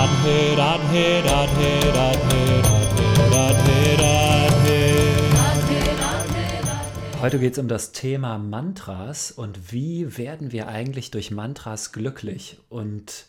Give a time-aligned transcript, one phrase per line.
[0.00, 2.62] Radhe, Radhe, Radhe, Radhe,
[3.30, 4.80] Radhe, Radhe,
[6.00, 7.20] Radhe.
[7.20, 12.58] Heute geht es um das Thema Mantras und wie werden wir eigentlich durch Mantras glücklich?
[12.70, 13.26] Und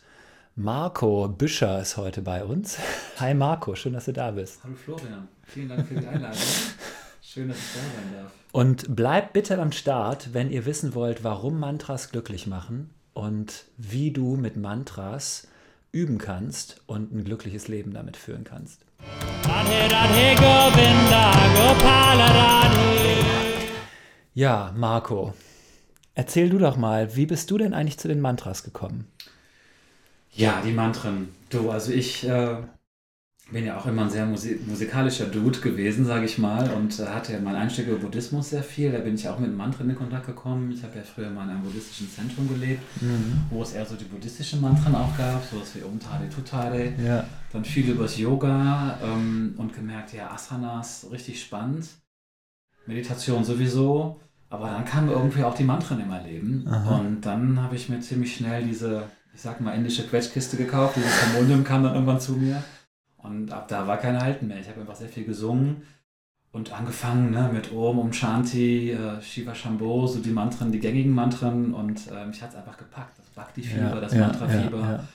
[0.56, 2.78] Marco Büscher ist heute bei uns.
[3.18, 4.64] Hi Marco, schön, dass du da bist.
[4.64, 6.40] Hallo Florian, vielen Dank für die Einladung.
[7.20, 8.32] Schön, dass ich da sein darf.
[8.52, 14.10] Und bleibt bitte am Start, wenn ihr wissen wollt, warum Mantras glücklich machen und wie
[14.10, 15.48] du mit Mantras
[15.92, 18.84] üben kannst und ein glückliches Leben damit führen kannst.
[24.34, 25.34] Ja, Marco,
[26.14, 29.06] erzähl du doch mal, wie bist du denn eigentlich zu den Mantras gekommen?
[30.34, 31.28] Ja, die Mantren.
[31.50, 32.56] Du, also ich äh,
[33.52, 37.06] bin ja auch immer ein sehr musik musikalischer Dude gewesen, sage ich mal, und äh,
[37.06, 38.92] hatte ja mein Einstieg über Buddhismus sehr viel.
[38.92, 40.70] Da bin ich auch mit Mantren in Kontakt gekommen.
[40.72, 43.42] Ich habe ja früher mal in einem buddhistischen Zentrum gelebt, mhm.
[43.50, 46.94] wo es eher so die buddhistischen Mantren auch gab, sowas wie Om Tade Tutade.
[47.04, 47.24] Ja.
[47.52, 51.86] Dann viel übers Yoga ähm, und gemerkt, ja, Asanas, richtig spannend.
[52.86, 54.20] Meditation sowieso.
[54.48, 56.66] Aber dann kamen irgendwie auch die Mantren in mein Leben.
[56.68, 56.98] Aha.
[56.98, 59.04] Und dann habe ich mir ziemlich schnell diese,
[59.34, 60.96] ich sag mal, indische Quetschkiste gekauft.
[60.96, 62.62] Dieses Harmonium kam dann irgendwann zu mir.
[63.22, 64.58] Und ab da war kein Halten mehr.
[64.60, 65.82] Ich habe einfach sehr viel gesungen
[66.50, 71.12] und angefangen ne, mit Om, Om Shanti, äh, Shiva Shambho, so die Mantren, die gängigen
[71.12, 71.72] Mantren.
[71.72, 73.18] Und äh, mich hat es einfach gepackt.
[73.18, 74.80] Das Bhakti-Fieber, ja, das ja, Mantra-Fieber.
[74.80, 75.08] Ja,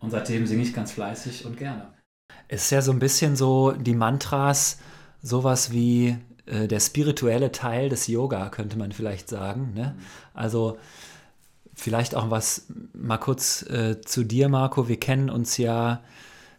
[0.00, 1.88] und seitdem singe ich ganz fleißig und gerne.
[2.48, 4.78] Es ist ja so ein bisschen so, die Mantras,
[5.22, 9.72] sowas wie äh, der spirituelle Teil des Yoga, könnte man vielleicht sagen.
[9.74, 9.94] Ne?
[9.96, 10.02] Mhm.
[10.34, 10.78] Also
[11.74, 14.88] vielleicht auch was mal kurz äh, zu dir, Marco.
[14.88, 16.02] Wir kennen uns ja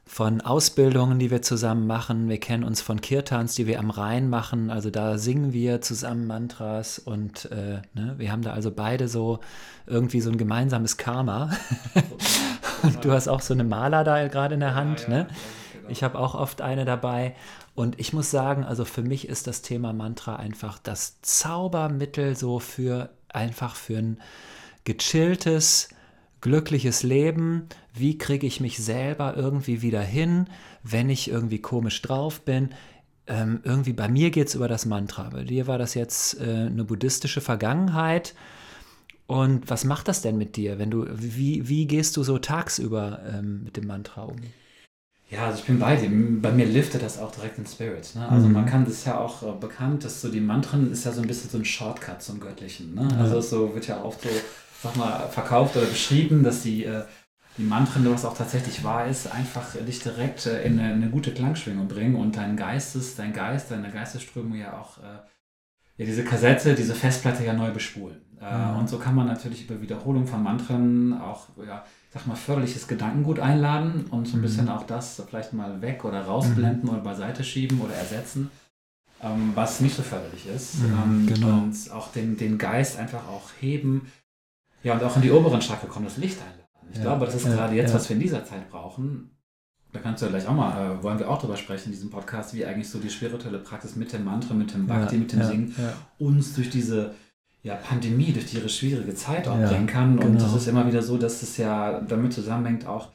[0.07, 2.29] von Ausbildungen, die wir zusammen machen.
[2.29, 4.69] Wir kennen uns von Kirtans, die wir am Rhein machen.
[4.69, 9.39] Also da singen wir zusammen Mantras und äh, ne, wir haben da also beide so
[9.87, 11.51] irgendwie so ein gemeinsames Karma.
[12.83, 15.01] und du hast auch so eine Maler da gerade in der Hand.
[15.01, 15.27] Ja, ja, ne?
[15.27, 15.89] Genau.
[15.89, 17.35] Ich habe auch oft eine dabei.
[17.73, 22.59] Und ich muss sagen, also für mich ist das Thema Mantra einfach das Zaubermittel so
[22.59, 24.21] für einfach für ein
[24.85, 25.89] gechilltes,
[26.41, 30.47] glückliches Leben, wie kriege ich mich selber irgendwie wieder hin,
[30.83, 32.69] wenn ich irgendwie komisch drauf bin.
[33.27, 35.29] Ähm, irgendwie bei mir geht es über das Mantra.
[35.29, 38.35] Bei dir war das jetzt äh, eine buddhistische Vergangenheit.
[39.27, 43.21] Und was macht das denn mit dir, wenn du, wie, wie gehst du so tagsüber
[43.33, 44.37] ähm, mit dem Mantra um?
[45.31, 46.09] Ja, also ich bin bei dir.
[46.41, 48.11] Bei mir liftet das auch direkt in Spirit.
[48.13, 48.29] Ne?
[48.29, 48.53] Also mhm.
[48.53, 51.21] man kann, das ist ja auch äh, bekannt, dass so die Mantren ist ja so
[51.21, 52.93] ein bisschen so ein Shortcut zum Göttlichen.
[52.93, 53.07] Ne?
[53.17, 54.29] Also so wird ja oft so
[54.85, 57.03] sag mal, verkauft oder beschrieben, dass die, äh,
[57.57, 61.33] die Mantren, was auch tatsächlich wahr ist, einfach dich direkt äh, in eine, eine, gute
[61.33, 65.17] Klangschwingung bringen und dein Geistes, dein Geist, deine Geistesströmung ja auch äh,
[65.97, 68.21] ja, diese Kassette, diese Festplatte ja neu bespulen.
[68.39, 68.79] Mhm.
[68.79, 73.39] Und so kann man natürlich über Wiederholung von Mantren auch, ja, sag mal, förderliches Gedankengut
[73.39, 74.43] einladen und so ein mhm.
[74.43, 76.89] bisschen auch das vielleicht mal weg oder rausblenden mhm.
[76.89, 78.51] oder beiseite schieben oder ersetzen,
[79.23, 80.79] ähm, was nicht so förderlich ist.
[80.79, 81.57] Mhm, ähm, genau.
[81.59, 84.11] Und auch den, den Geist einfach auch heben,
[84.83, 86.89] ja, und auch in die oberen Chakra kommen, das Licht einladen.
[86.91, 87.03] Ich ja.
[87.03, 87.95] glaube, das ist ja, gerade jetzt, ja.
[87.95, 89.31] was wir in dieser Zeit brauchen.
[89.91, 92.09] Da kannst du ja gleich auch mal, äh, wollen wir auch drüber sprechen in diesem
[92.09, 95.43] Podcast, wie eigentlich so die spirituelle Praxis mit dem Mantra, mit dem Bhakti, mit dem
[95.43, 95.75] Singen
[96.19, 97.15] uns durch diese
[97.63, 100.19] ja, Pandemie, durch ihre schwierige Zeit auch bringen kann.
[100.19, 100.55] Und genau.
[100.55, 103.13] ist immer wieder so, dass es ja damit zusammenhängt auch,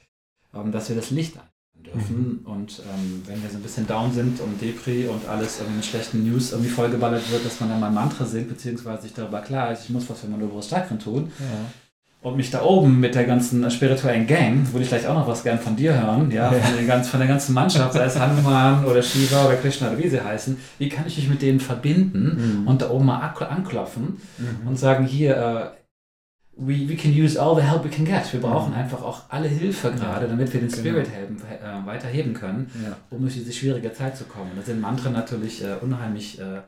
[0.55, 1.50] ähm, dass wir das Licht einladen
[1.83, 2.41] dürfen.
[2.43, 2.47] Mhm.
[2.47, 5.85] Und ähm, wenn wir so ein bisschen down sind und Depri und alles irgendwie mit
[5.85, 9.41] schlechten News irgendwie vollgeballert wird, dass man dann mal ein Mantra singt, beziehungsweise sich darüber
[9.41, 11.33] klar ist, ich muss was für mein oberes Chakren tun.
[11.39, 11.47] Ja.
[12.23, 15.43] Und mich da oben mit der ganzen spirituellen Gang, würde ich gleich auch noch was
[15.43, 16.61] gern von dir hören, ja, ja.
[16.61, 19.99] Von, den ganz, von der ganzen Mannschaft, sei es Hanuman oder Shiva oder Krishna oder
[19.99, 22.69] wie sie heißen, wie kann ich mich mit denen verbinden mhm.
[22.69, 24.69] und da oben mal anklopfen mhm.
[24.69, 25.80] und sagen, hier, äh,
[26.57, 28.33] we, we can use all the help we can get.
[28.33, 28.79] Wir brauchen mhm.
[28.79, 30.81] einfach auch alle Hilfe gerade, damit wir den genau.
[30.81, 31.19] Spirit genau.
[31.19, 32.97] heben, äh, weiterheben können, ja.
[33.11, 34.51] um durch diese schwierige Zeit zu kommen.
[34.57, 36.61] Da sind Mantren natürlich äh, unheimlich äh,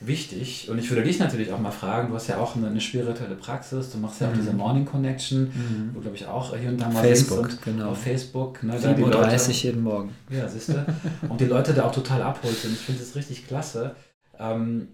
[0.00, 0.68] wichtig.
[0.68, 3.36] Und ich würde dich natürlich auch mal fragen, du hast ja auch eine, eine spirituelle
[3.36, 4.38] Praxis, du machst ja auch mhm.
[4.38, 5.90] diese Morning Connection, mhm.
[5.94, 7.90] wo glaube ich auch hier und da mal Facebook, genau.
[7.90, 8.62] auf Facebook.
[8.62, 10.10] Ne, 7.30 Uhr jeden Morgen.
[10.30, 10.84] Ja, siehst du.
[11.28, 12.64] und die Leute da auch total abholt.
[12.64, 13.94] Und ich finde das richtig klasse.
[14.38, 14.88] Ähm,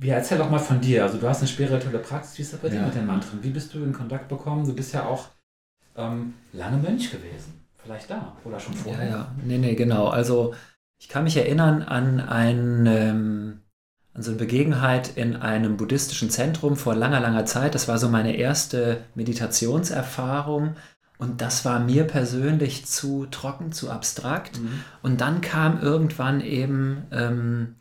[0.00, 1.04] ja, erzähl doch mal von dir.
[1.04, 2.38] Also du hast eine spirituelle Praxis.
[2.38, 3.42] Wie ist das bei dir mit den Mantren?
[3.42, 4.64] Wie bist du in Kontakt bekommen?
[4.64, 5.26] Du bist ja auch
[5.96, 7.66] ähm, lange Mönch gewesen.
[7.82, 9.04] Vielleicht da oder schon vorher.
[9.04, 9.34] Ja, ja.
[9.44, 10.08] Nee, nee, genau.
[10.08, 10.54] Also
[10.98, 13.60] ich kann mich erinnern an, ein, ähm,
[14.14, 17.74] an so eine Begebenheit in einem buddhistischen Zentrum vor langer, langer Zeit.
[17.74, 20.76] Das war so meine erste Meditationserfahrung.
[21.18, 24.60] Und das war mir persönlich zu trocken, zu abstrakt.
[24.60, 24.84] Mhm.
[25.02, 27.74] Und dann kam irgendwann eben ähm,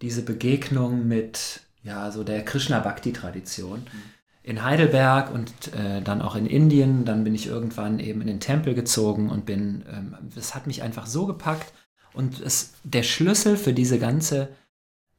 [0.00, 4.02] diese Begegnung mit ja, so der Krishna-Bhakti-Tradition, mhm.
[4.42, 7.04] in Heidelberg und äh, dann auch in Indien.
[7.04, 10.82] Dann bin ich irgendwann eben in den Tempel gezogen und bin, ähm, das hat mich
[10.82, 11.72] einfach so gepackt.
[12.12, 14.48] Und es, der Schlüssel für diese ganze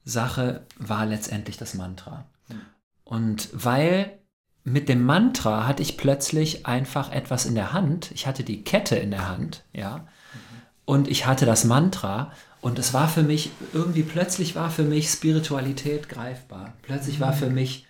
[0.03, 2.25] Sache war letztendlich das Mantra.
[2.47, 2.61] Hm.
[3.03, 4.19] Und weil
[4.63, 8.11] mit dem Mantra hatte ich plötzlich einfach etwas in der Hand.
[8.11, 9.97] Ich hatte die Kette in der Hand, ja.
[9.99, 10.05] Mhm.
[10.85, 12.31] Und ich hatte das Mantra.
[12.65, 16.73] Und es war für mich, irgendwie plötzlich war für mich Spiritualität greifbar.
[16.81, 17.53] Plötzlich war für mhm.
[17.53, 17.85] mich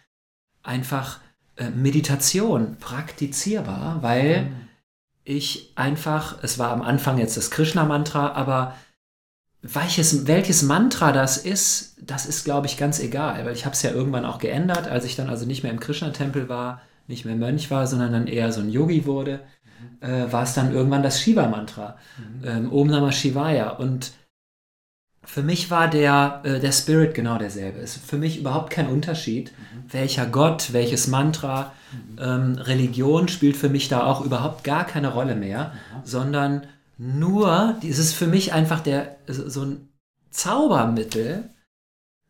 [0.64, 1.22] einfach
[1.56, 4.68] äh, Meditation praktizierbar, weil mhm.
[5.24, 8.76] ich einfach, es war am Anfang jetzt das Krishna-Mantra, aber
[9.62, 13.82] welches, welches Mantra das ist, das ist, glaube ich, ganz egal, weil ich habe es
[13.82, 17.38] ja irgendwann auch geändert, als ich dann also nicht mehr im Krishna-Tempel war, nicht mehr
[17.38, 19.40] Mönch war, sondern dann eher so ein Yogi wurde,
[20.02, 20.06] mhm.
[20.06, 22.46] äh, war es dann irgendwann das Shiva-Mantra, mhm.
[22.46, 23.70] ähm, Om Namah Shivaya.
[23.70, 24.12] Und
[25.26, 27.80] für mich war der, äh, der Spirit genau derselbe.
[27.80, 29.94] Es ist für mich überhaupt kein Unterschied, mhm.
[29.94, 32.20] welcher Gott, welches Mantra, mhm.
[32.20, 35.74] ähm, Religion spielt für mich da auch überhaupt gar keine Rolle mehr,
[36.04, 36.68] sondern
[36.98, 39.90] nur, es ist für mich einfach der, so ein
[40.30, 41.50] Zaubermittel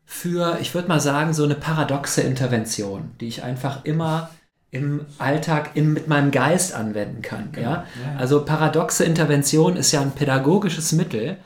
[0.04, 4.30] für, ich würde mal sagen, so eine paradoxe Intervention, die ich einfach immer
[4.70, 7.50] im Alltag in, mit meinem Geist anwenden kann.
[7.52, 7.70] Genau.
[7.70, 7.86] Ja?
[8.02, 8.18] ja?
[8.18, 11.38] Also paradoxe Intervention ist ja ein pädagogisches Mittel,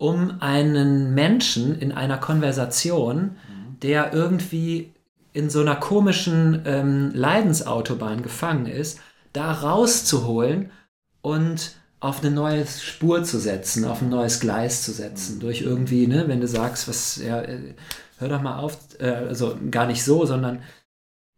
[0.00, 3.80] um einen Menschen in einer Konversation, mhm.
[3.82, 4.94] der irgendwie
[5.34, 8.98] in so einer komischen ähm, Leidensautobahn gefangen ist,
[9.34, 10.70] da rauszuholen
[11.20, 16.06] und auf eine neue Spur zu setzen, auf ein neues Gleis zu setzen, durch irgendwie,
[16.06, 17.74] ne, wenn du sagst, was, ja, äh,
[18.16, 20.62] hör doch mal auf, äh, also gar nicht so, sondern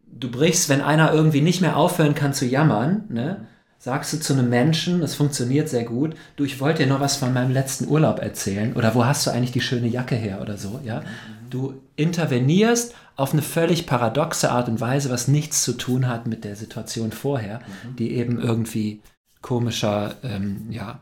[0.06, 3.48] du brichst, wenn einer irgendwie nicht mehr aufhören kann zu jammern, ne,
[3.82, 7.16] sagst du zu einem Menschen, das funktioniert sehr gut, du, ich wollte dir noch was
[7.16, 10.56] von meinem letzten Urlaub erzählen oder wo hast du eigentlich die schöne Jacke her oder
[10.56, 11.02] so, ja.
[11.50, 16.44] Du intervenierst auf eine völlig paradoxe Art und Weise, was nichts zu tun hat mit
[16.44, 17.96] der Situation vorher, mhm.
[17.96, 19.02] die eben irgendwie
[19.42, 21.00] komischer, ähm, ja,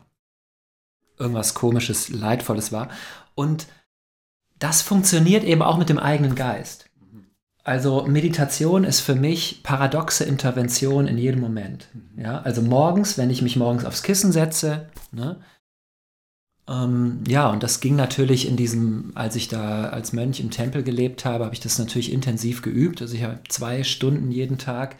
[1.19, 2.89] irgendwas komisches, leidvolles war.
[3.35, 3.67] Und
[4.57, 6.89] das funktioniert eben auch mit dem eigenen Geist.
[7.63, 11.87] Also Meditation ist für mich paradoxe Intervention in jedem Moment.
[12.17, 15.37] Ja, also morgens, wenn ich mich morgens aufs Kissen setze, ne,
[16.67, 20.83] ähm, ja, und das ging natürlich in diesem, als ich da als Mönch im Tempel
[20.83, 23.01] gelebt habe, habe ich das natürlich intensiv geübt.
[23.01, 24.95] Also ich habe zwei Stunden jeden Tag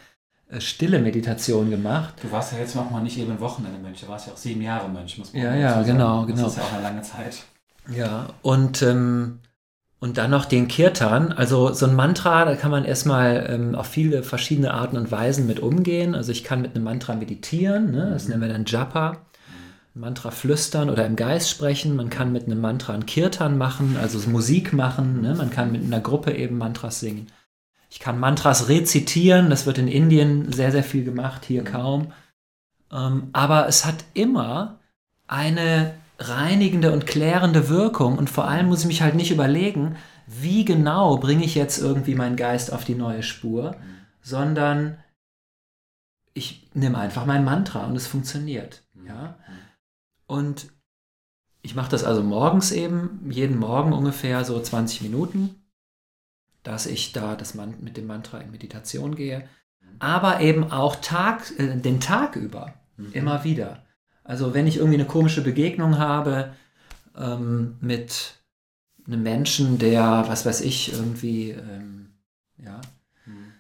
[0.50, 2.16] äh, stille Meditation gemacht.
[2.22, 4.62] Du warst ja jetzt noch mal nicht eben Wochenende Mönch, du warst ja auch sieben
[4.62, 5.88] Jahre Mönch, muss man Ja, ja, sagen.
[5.88, 6.44] genau, genau.
[6.44, 7.38] Das ist ja auch eine lange Zeit.
[7.96, 9.40] Ja, und, ähm,
[10.01, 11.31] und dann noch den Kirtan.
[11.31, 15.45] Also so ein Mantra, da kann man erstmal ähm, auf viele verschiedene Arten und Weisen
[15.45, 16.15] mit umgehen.
[16.15, 18.09] Also ich kann mit einem Mantra meditieren, ne?
[18.12, 18.31] das mhm.
[18.31, 19.18] nennen wir dann Japa.
[19.94, 21.95] Ein Mantra flüstern oder im Geist sprechen.
[21.95, 25.21] Man kann mit einem Mantra ein Kirtan machen, also Musik machen.
[25.21, 25.36] Ne?
[25.36, 27.27] Man kann mit einer Gruppe eben Mantras singen.
[27.92, 32.12] Ich kann Mantras rezitieren, das wird in Indien sehr, sehr viel gemacht, hier kaum.
[32.92, 34.80] Ähm, aber es hat immer
[35.27, 35.94] eine
[36.29, 39.97] reinigende und klärende Wirkung und vor allem muss ich mich halt nicht überlegen,
[40.27, 43.75] wie genau bringe ich jetzt irgendwie meinen Geist auf die neue Spur,
[44.21, 44.97] sondern
[46.33, 48.83] ich nehme einfach mein Mantra und es funktioniert.
[49.06, 49.38] Ja?
[50.27, 50.68] Und
[51.62, 55.62] ich mache das also morgens eben, jeden Morgen ungefähr so 20 Minuten
[56.63, 59.47] dass ich da das Man mit dem Mantra in Meditation gehe,
[60.00, 63.12] aber eben auch Tag, äh, den Tag über mhm.
[63.13, 63.85] immer wieder.
[64.31, 66.53] Also wenn ich irgendwie eine komische Begegnung habe
[67.17, 68.36] ähm, mit
[69.05, 72.13] einem Menschen, der, was weiß ich, irgendwie, ähm,
[72.58, 72.79] ja,
[73.25, 73.51] mhm.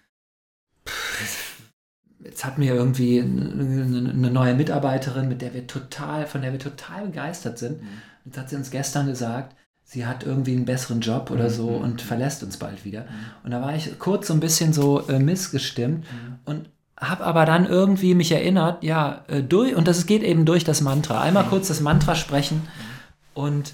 [2.23, 7.07] jetzt hat mir irgendwie eine, neue Mitarbeiterin, mit der wir total, von der wir total
[7.07, 7.81] begeistert sind.
[7.81, 7.87] Mhm.
[8.23, 11.81] Jetzt hat sie uns gestern gesagt, sie hat irgendwie einen besseren Job oder so mhm.
[11.81, 13.01] und verlässt uns bald wieder.
[13.01, 13.07] Mhm.
[13.43, 16.39] Und da war ich kurz so ein bisschen so äh, missgestimmt mhm.
[16.45, 16.69] und
[17.01, 20.81] habe aber dann irgendwie mich erinnert, ja, äh, durch, und das geht eben durch das
[20.81, 21.19] Mantra.
[21.21, 22.67] Einmal kurz das Mantra sprechen
[23.33, 23.73] und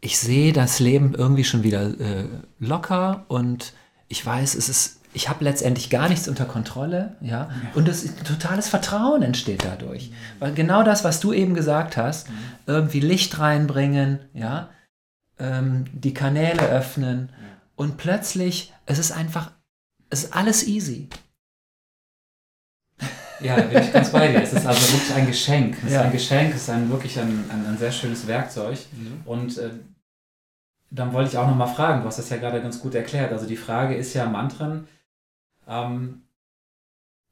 [0.00, 2.26] ich sehe das Leben irgendwie schon wieder äh,
[2.60, 3.72] locker und
[4.08, 8.24] ich weiß, es ist, ich habe letztendlich gar nichts unter Kontrolle, ja, und das ist,
[8.24, 10.10] totales Vertrauen entsteht dadurch.
[10.10, 10.14] Mhm.
[10.38, 12.34] Weil genau das, was du eben gesagt hast, mhm.
[12.66, 14.68] irgendwie Licht reinbringen, ja,
[15.38, 17.30] ähm, die Kanäle öffnen
[17.74, 19.50] und plötzlich, es ist einfach,
[20.10, 21.08] es ist alles easy.
[23.44, 24.42] Ja, da bin ich ganz bei dir.
[24.42, 25.76] Es ist also wirklich ein Geschenk.
[25.84, 26.00] Es ja.
[26.00, 28.78] ist ein Geschenk, es ist ein, wirklich ein, ein, ein sehr schönes Werkzeug.
[28.92, 29.20] Mhm.
[29.26, 29.70] Und äh,
[30.90, 33.32] dann wollte ich auch nochmal fragen, du hast das ja gerade ganz gut erklärt.
[33.32, 34.88] Also die Frage ist ja Mantren,
[35.68, 36.22] ähm,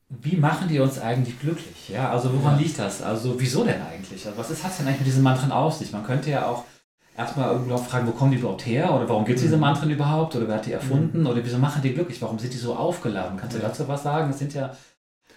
[0.09, 1.88] wie machen die uns eigentlich glücklich?
[1.88, 2.62] Ja, also woran ja.
[2.62, 3.00] liegt das?
[3.00, 4.26] Also wieso denn eigentlich?
[4.26, 5.92] Also was ist, hat es denn eigentlich mit diesen Mantren auf sich?
[5.92, 6.64] Man könnte ja auch
[7.16, 9.62] erstmal auch fragen, wo kommen die überhaupt her oder warum gibt es diese mhm.
[9.62, 11.26] Mantren überhaupt oder wer hat die erfunden mhm.
[11.26, 13.38] oder wieso machen die glücklich, warum sind die so aufgeladen?
[13.38, 14.28] Kannst du dazu was sagen?
[14.28, 14.76] Das sind ja,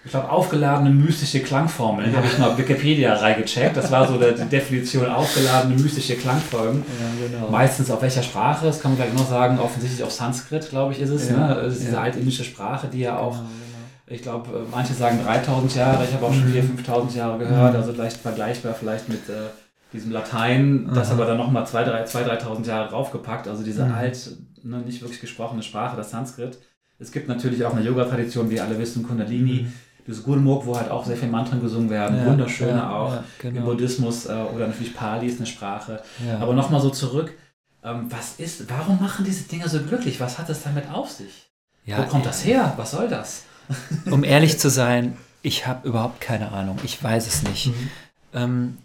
[0.06, 2.12] ich glaube, aufgeladene mystische Klangformeln.
[2.12, 3.76] Da habe ich mal Wikipedia reingecheckt.
[3.76, 6.84] Das war so die Definition aufgeladene mystische Klangfolgen.
[6.84, 7.50] Ja, genau.
[7.50, 11.02] Meistens auf welcher Sprache, das kann man gleich noch sagen, offensichtlich auf Sanskrit, glaube ich,
[11.02, 11.32] ist es.
[11.32, 11.56] Ja, ne?
[11.56, 13.56] Das ist diese altindische Sprache, die ja auch genau, genau.
[14.08, 16.80] Ich glaube, äh, manche sagen 3000 Jahre, ich habe auch schon 4.000, mhm.
[16.88, 17.80] 5.000 Jahre gehört, mhm.
[17.80, 19.50] also leicht vergleichbar vielleicht mit äh,
[19.92, 23.94] diesem Latein, das aber dann nochmal 2.000, 3.000 Jahre draufgepackt, also diese mhm.
[23.94, 26.60] alt, ne, nicht wirklich gesprochene Sprache, das Sanskrit.
[27.00, 29.74] Es gibt natürlich auch eine Yoga-Tradition, wie alle wissen, Kundalini, mhm.
[30.08, 33.24] Das Gurmukh, wo halt auch sehr viele Mantren gesungen werden, ja, wunderschöne ja, auch, ja,
[33.40, 33.60] genau.
[33.60, 36.02] im Buddhismus äh, oder natürlich Pali ist eine Sprache.
[36.40, 37.34] Aber nochmal so zurück,
[37.84, 40.20] ähm, was ist, warum machen diese Dinge so glücklich?
[40.20, 41.50] Was hat es damit auf sich?
[41.88, 42.74] wo kommt das her?
[42.78, 43.44] Was soll das?
[44.12, 46.80] um ehrlich zu sein, ich habe überhaupt keine Ahnung.
[46.84, 47.68] Ich weiß es nicht.
[47.68, 47.90] Mhm.
[48.34, 48.78] Ähm,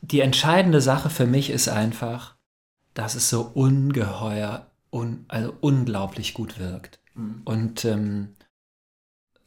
[0.00, 2.36] die entscheidende Sache für mich ist einfach,
[2.94, 7.00] dass es so ungeheuer, un, also unglaublich gut wirkt.
[7.14, 7.42] Mhm.
[7.44, 8.34] Und ähm,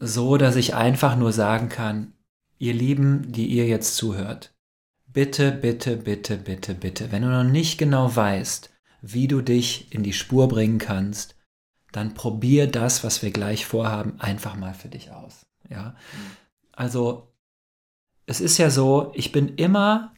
[0.02, 2.14] so, dass ich einfach nur sagen kann,
[2.58, 4.54] ihr Lieben, die ihr jetzt zuhört,
[5.06, 10.04] bitte, bitte, bitte, bitte, bitte, wenn du noch nicht genau weißt, wie du dich in
[10.04, 11.36] die Spur bringen kannst,
[11.92, 15.46] dann probier das, was wir gleich vorhaben, einfach mal für dich aus.
[15.70, 15.96] Ja?
[16.72, 17.32] Also,
[18.26, 20.14] es ist ja so, ich bin immer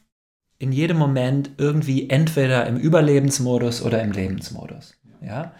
[0.58, 4.96] in jedem Moment irgendwie entweder im Überlebensmodus oder im Lebensmodus.
[5.20, 5.54] Ja?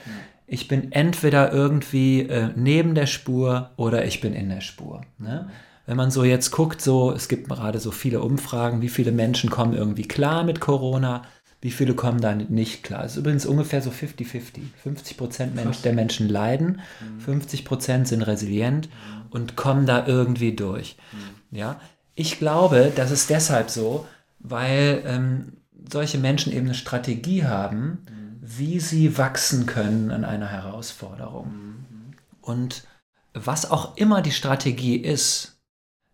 [0.46, 5.02] Ich bin entweder irgendwie äh, neben der Spur oder ich bin in der Spur.
[5.18, 5.48] Ne?
[5.86, 9.50] Wenn man so jetzt guckt, so, es gibt gerade so viele Umfragen, wie viele Menschen
[9.50, 11.22] kommen irgendwie klar mit Corona,
[11.64, 13.04] wie viele kommen da nicht klar?
[13.04, 14.60] Es ist übrigens ungefähr so 50-50.
[14.82, 17.20] 50 Prozent Mensch, der Menschen leiden, mhm.
[17.20, 19.26] 50 Prozent sind resilient mhm.
[19.30, 20.96] und kommen da irgendwie durch.
[21.12, 21.56] Mhm.
[21.56, 21.80] Ja?
[22.14, 24.06] Ich glaube, das ist deshalb so,
[24.40, 25.54] weil ähm,
[25.90, 28.23] solche Menschen eben eine Strategie haben, mhm.
[28.46, 31.46] Wie sie wachsen können an einer Herausforderung.
[31.46, 32.14] Mhm.
[32.42, 32.84] Und
[33.32, 35.54] was auch immer die Strategie ist,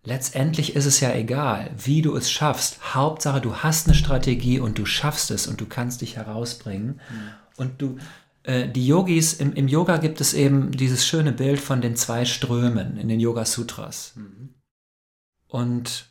[0.03, 2.95] Letztendlich ist es ja egal, wie du es schaffst.
[2.95, 7.01] Hauptsache, du hast eine Strategie und du schaffst es und du kannst dich herausbringen.
[7.11, 7.31] Mhm.
[7.59, 7.99] Und du,
[8.45, 12.25] äh, die Yogis, im, im, Yoga gibt es eben dieses schöne Bild von den zwei
[12.25, 14.15] Strömen in den Yoga Sutras.
[14.17, 14.55] Mhm.
[15.49, 16.07] Und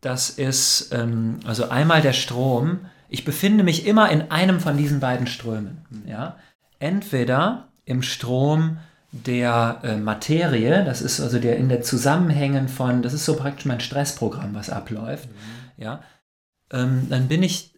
[0.00, 2.86] das ist, ähm, also einmal der Strom.
[3.10, 5.84] Ich befinde mich immer in einem von diesen beiden Strömen.
[5.90, 6.08] Mhm.
[6.08, 6.36] Ja?
[6.78, 8.78] Entweder im Strom
[9.12, 13.66] der äh, Materie, das ist also der in der Zusammenhängen von, das ist so praktisch
[13.66, 15.82] mein Stressprogramm, was abläuft, mhm.
[15.82, 16.02] ja,
[16.72, 17.74] ähm, dann bin ich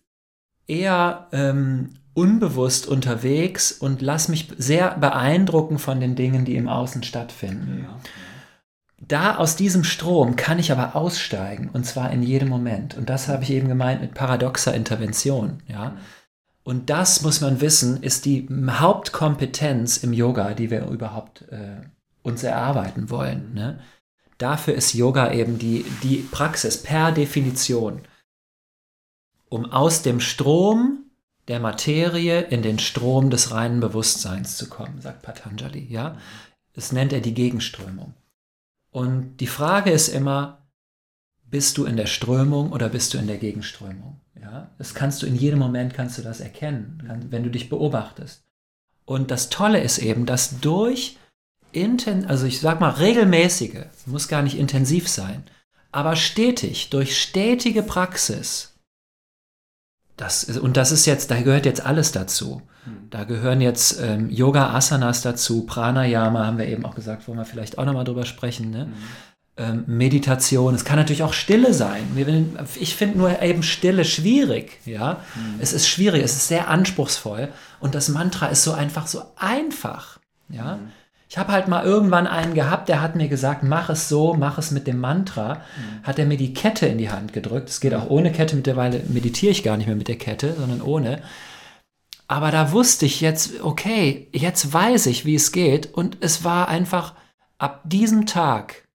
[0.67, 7.03] eher ähm, unbewusst unterwegs und lasse mich sehr beeindrucken von den Dingen, die im Außen
[7.03, 7.85] stattfinden.
[7.85, 8.01] Ja.
[9.09, 12.97] Da aus diesem Strom kann ich aber aussteigen und zwar in jedem Moment.
[12.97, 15.63] Und das habe ich eben gemeint mit paradoxer Intervention.
[15.67, 15.97] Ja.
[16.63, 21.81] Und das muss man wissen, ist die Hauptkompetenz im Yoga, die wir überhaupt äh,
[22.23, 23.53] uns erarbeiten wollen.
[23.55, 23.81] Ne?
[24.39, 28.03] Dafür ist Yoga eben die, die Praxis per Definition,
[29.49, 31.11] um aus dem Strom
[31.49, 35.87] der Materie in den Strom des reinen Bewusstseins zu kommen, sagt Patanjali.
[35.91, 36.17] Ja?
[36.75, 38.15] Das nennt er die Gegenströmung.
[38.93, 40.69] Und die Frage ist immer,
[41.43, 44.21] bist du in der Strömung oder bist du in der Gegenströmung?
[44.41, 48.45] Ja, das kannst du in jedem Moment kannst du das erkennen, wenn du dich beobachtest.
[49.05, 51.19] Und das Tolle ist eben, dass durch
[51.73, 55.45] inten, also ich sag mal regelmäßige, muss gar nicht intensiv sein,
[55.91, 58.72] aber stetig, durch stetige Praxis,
[60.17, 62.63] das und das ist jetzt, da gehört jetzt alles dazu.
[62.85, 63.09] Hm.
[63.11, 67.45] Da gehören jetzt ähm, Yoga Asanas dazu, Pranayama haben wir eben auch gesagt, wo wir
[67.45, 68.71] vielleicht auch nochmal drüber sprechen.
[68.71, 68.87] Ne?
[68.87, 68.93] Mhm.
[69.59, 70.75] Ähm, Meditation.
[70.75, 72.03] Es kann natürlich auch Stille sein.
[72.81, 74.81] Ich finde nur eben Stille schwierig.
[74.87, 75.61] Ja, mhm.
[75.61, 76.23] es ist schwierig.
[76.23, 80.19] Es ist sehr anspruchsvoll und das Mantra ist so einfach so einfach.
[80.49, 80.91] Ja, mhm.
[81.33, 84.59] Ich habe halt mal irgendwann einen gehabt, der hat mir gesagt, mach es so, mach
[84.59, 85.55] es mit dem Mantra.
[85.55, 86.03] Mhm.
[86.03, 87.71] Hat er mir die Kette in die Hand gedrückt.
[87.71, 88.55] Es geht auch ohne Kette.
[88.55, 91.23] Mittlerweile meditiere ich gar nicht mehr mit der Kette, sondern ohne.
[92.29, 96.69] Aber da wusste ich jetzt, okay, jetzt weiß ich, wie es geht und es war
[96.69, 97.15] einfach
[97.57, 98.87] ab diesem Tag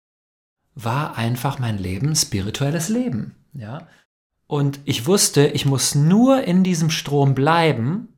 [0.76, 3.34] war einfach mein Leben spirituelles Leben.
[3.54, 3.88] Ja?
[4.46, 8.10] Und ich wusste, ich muss nur in diesem Strom bleiben.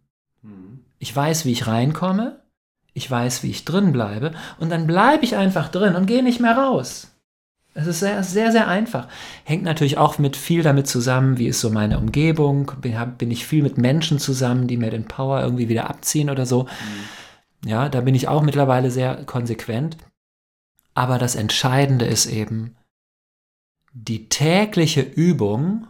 [0.98, 2.42] Ich weiß, wie ich reinkomme.
[3.00, 4.34] Ich weiß, wie ich drin bleibe.
[4.60, 7.08] Und dann bleibe ich einfach drin und gehe nicht mehr raus.
[7.74, 9.08] Es ist sehr, sehr, sehr einfach.
[9.46, 12.74] Hängt natürlich auch mit viel damit zusammen, wie ist so meine Umgebung.
[12.82, 16.46] Bin, bin ich viel mit Menschen zusammen, die mir den Power irgendwie wieder abziehen oder
[16.46, 16.64] so.
[16.64, 17.70] Mhm.
[17.70, 19.96] Ja, da bin ich auch mittlerweile sehr konsequent.
[20.94, 22.76] Aber das Entscheidende ist eben
[23.94, 25.88] die tägliche Übung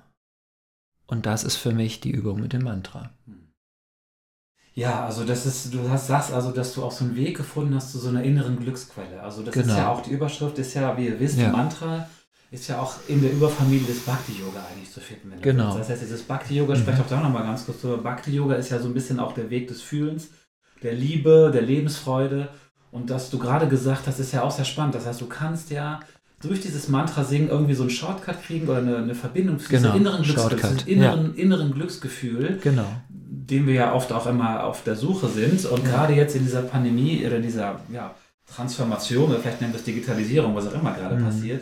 [1.07, 3.11] Und das ist für mich die Übung mit dem Mantra.
[4.75, 7.75] Ja, also das ist, du hast, sagst also, dass du auch so einen Weg gefunden
[7.75, 9.21] hast zu so einer inneren Glücksquelle.
[9.21, 9.67] Also das Genau.
[9.73, 11.49] ist ja auch, die Überschrift ist ja, wie ihr wisst, Ja.
[11.49, 12.07] Mantra
[12.51, 15.33] ist ja auch in der Überfamilie des Bhakti-Yoga eigentlich zu finden.
[15.41, 15.77] Genau.
[15.77, 16.79] Das heißt, dieses Bhakti-Yoga, Mhm.
[16.79, 17.97] spreche auch da nochmal ganz kurz drüber.
[17.97, 20.29] Bhakti-Yoga ist ja so ein bisschen auch der Weg des Fühlens,
[20.81, 22.49] der Liebe, der Lebensfreude.
[22.91, 24.95] Und dass du gerade gesagt hast, ist ja auch sehr spannend.
[24.95, 25.99] Das heißt, du kannst ja
[26.41, 29.89] durch dieses Mantra singen irgendwie so einen Shortcut kriegen oder eine, eine Verbindung zu Genau,
[29.91, 32.85] diesem inneren, Glücksgefühl, inneren, inneren Glücksgefühl Genau.
[33.50, 35.65] Dem wir ja oft auch immer auf der Suche sind.
[35.65, 38.13] Und gerade jetzt in dieser Pandemie oder dieser ja,
[38.53, 41.25] Transformation, oder vielleicht nennen wir es Digitalisierung, was auch immer gerade Mhm.
[41.25, 41.62] passiert,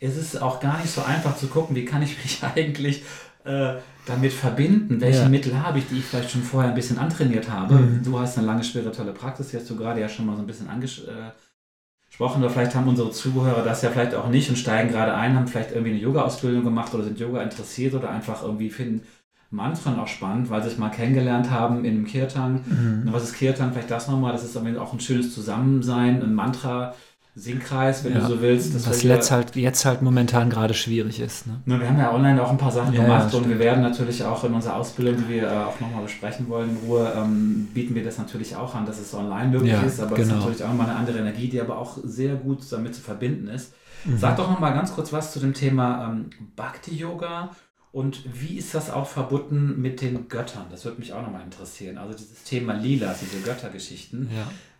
[0.00, 3.02] ist es auch gar nicht so einfach zu gucken, wie kann ich mich eigentlich
[3.44, 3.74] äh,
[4.06, 5.28] damit verbinden, welche Ja.
[5.28, 7.74] Mittel habe ich, die ich vielleicht schon vorher ein bisschen antrainiert habe.
[7.74, 8.02] Mhm.
[8.04, 10.46] Du hast eine lange spirituelle Praxis, die hast du gerade ja schon mal so ein
[10.46, 15.14] bisschen angesprochen, oder vielleicht haben unsere Zuhörer das ja vielleicht auch nicht und steigen gerade
[15.14, 19.02] ein, haben vielleicht irgendwie eine Yoga-Ausbildung gemacht oder sind Yoga interessiert oder einfach irgendwie finden
[19.52, 22.60] Mantren auch spannend, weil sie es mal kennengelernt haben in einem Kirtan.
[22.64, 23.06] Mhm.
[23.06, 23.72] Und Was ist Kirtan?
[23.72, 24.32] Vielleicht das nochmal.
[24.32, 28.20] Das ist auch ein schönes Zusammensein, ein Mantra-Singkreis, wenn Ja.
[28.20, 28.74] du so willst.
[28.74, 31.46] Das Was jetzt halt, jetzt halt momentan gerade schwierig ist.
[31.46, 31.60] Ne?
[31.66, 33.82] Nur wir haben ja online auch ein paar Sachen Ja, gemacht ja, und wir werden
[33.82, 37.68] natürlich auch in unserer Ausbildung, die wir äh, auch nochmal besprechen wollen in Ruhe, ähm,
[37.74, 40.38] bieten wir das natürlich auch an, dass es online möglich ist, aber es genau.
[40.38, 43.48] ist natürlich auch mal eine andere Energie, die aber auch sehr gut damit zu verbinden
[43.48, 43.74] ist.
[44.06, 44.16] Mhm.
[44.16, 47.50] Sag doch nochmal ganz kurz was zu dem Thema ähm, Bhakti-Yoga
[47.92, 50.66] und wie ist das auch verbunden mit den Göttern?
[50.70, 51.98] Das würde mich auch nochmal interessieren.
[51.98, 54.30] Also dieses Thema Lila, diese Göttergeschichten,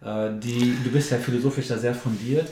[0.03, 0.27] Ja.
[0.29, 2.49] äh, die, du bist ja philosophisch da sehr fundiert.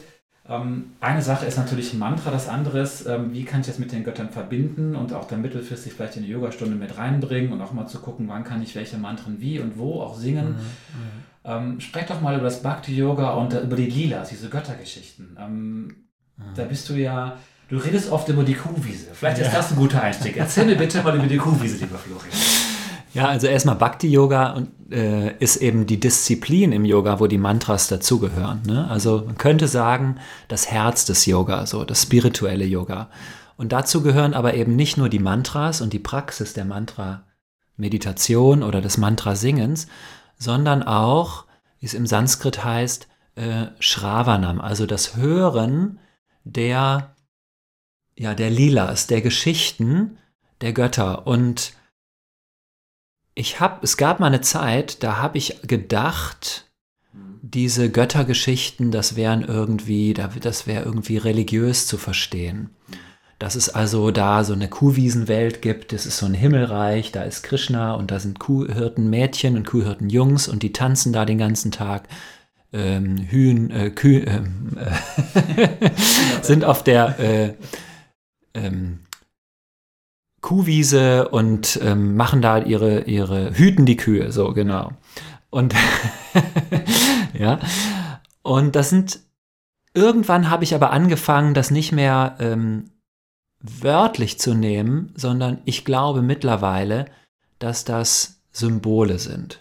[0.49, 3.79] Ähm, eine Sache ist natürlich ein Mantra, das andere ist, ähm, wie kann ich das
[3.79, 7.61] mit den Göttern verbinden und auch dann mittelfristig vielleicht in die Yogastunde mit reinbringen und
[7.61, 10.57] auch mal zu gucken, wann kann ich welche Mantren wie und wo auch singen.
[11.45, 15.37] Ähm, sprech doch mal über das Bhakti-Yoga und äh, über die Lilas, diese Göttergeschichten.
[15.41, 15.95] Ähm,
[16.55, 17.37] Da bist du ja,
[17.71, 19.07] du redest oft über die Kuhwiese.
[19.13, 19.59] Vielleicht ist Ja.
[19.59, 20.37] das ein guter Einstieg.
[20.37, 22.29] Erzähl mir bitte mal über die Kuhwiese, lieber Florian.
[23.15, 27.89] Ja, also erstmal Bhakti-Yoga und, äh, ist eben die Disziplin im Yoga, wo die Mantras
[27.89, 28.63] dazugehören.
[28.67, 28.89] Ne?
[28.89, 33.09] Also man könnte sagen, das Herz des Yoga, so das spirituelle Yoga.
[33.57, 38.81] Und dazu gehören aber eben nicht nur die Mantras und die Praxis der Mantra-Meditation oder
[38.81, 39.87] des Mantrasingens,
[40.39, 41.45] sondern auch,
[41.81, 45.99] wie es im Sanskrit heißt, äh, Shravanam, also das Hören
[46.45, 47.15] der,
[48.21, 50.19] ja, der Lilas, der Geschichten
[50.61, 51.27] der Götter.
[51.27, 51.73] Und
[53.35, 56.71] ich habe, es gab mal eine Zeit, da habe ich gedacht,
[57.41, 62.69] diese Göttergeschichten, das wären irgendwie, da- das wäre irgendwie religiös zu verstehen.
[63.39, 67.43] Dass es also da so eine Kuhwiesenwelt gibt, das ist so ein Himmelreich, da ist
[67.43, 71.71] Krishna und da sind Kuhhirten Mädchen und Kuhhirten Jungs und die tanzen da den ganzen
[71.71, 72.07] Tag.
[72.71, 74.27] Ähm, Hühn, äh, Kühe,
[74.77, 75.91] äh,
[76.43, 77.55] sind auf der äh,
[78.55, 79.01] ähm,
[80.41, 84.93] Kuhwiese und ähm, machen da ihre, ihre, hüten die Kühe, so genau.
[85.51, 85.75] Und
[87.39, 87.61] ja,
[88.43, 89.21] und das sind,
[89.93, 92.91] irgendwann habe ich aber angefangen, das nicht mehr ähm,
[93.61, 97.07] wörtlich zu nehmen, sondern ich glaube mittlerweile,
[97.59, 99.61] dass das Symbole sind.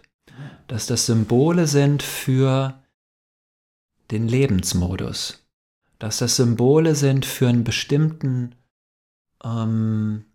[0.67, 2.82] Dass das Symbole sind für
[4.12, 5.45] den Lebensmodus.
[5.97, 8.56] Dass das Symbole sind für einen bestimmten
[9.43, 10.25] ähm,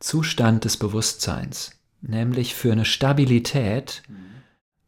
[0.00, 4.02] Zustand des Bewusstseins, nämlich für eine Stabilität.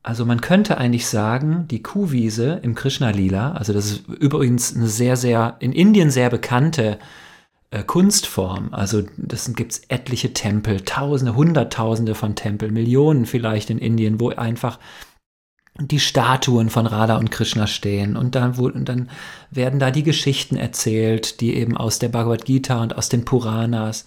[0.02, 4.88] Also man könnte eigentlich sagen, die Kuhwiese im Krishna Lila, also das ist übrigens eine
[4.88, 6.98] sehr, sehr, in Indien sehr bekannte
[7.70, 8.72] äh, Kunstform.
[8.72, 14.30] Also das gibt es etliche Tempel, Tausende, Hunderttausende von Tempeln, Millionen vielleicht in Indien, wo
[14.30, 14.78] einfach
[15.80, 18.16] die Statuen von Radha und Krishna stehen.
[18.16, 19.08] Und dann, und dann
[19.50, 24.04] werden da die Geschichten erzählt, die eben aus der Bhagavad Gita und aus den Puranas,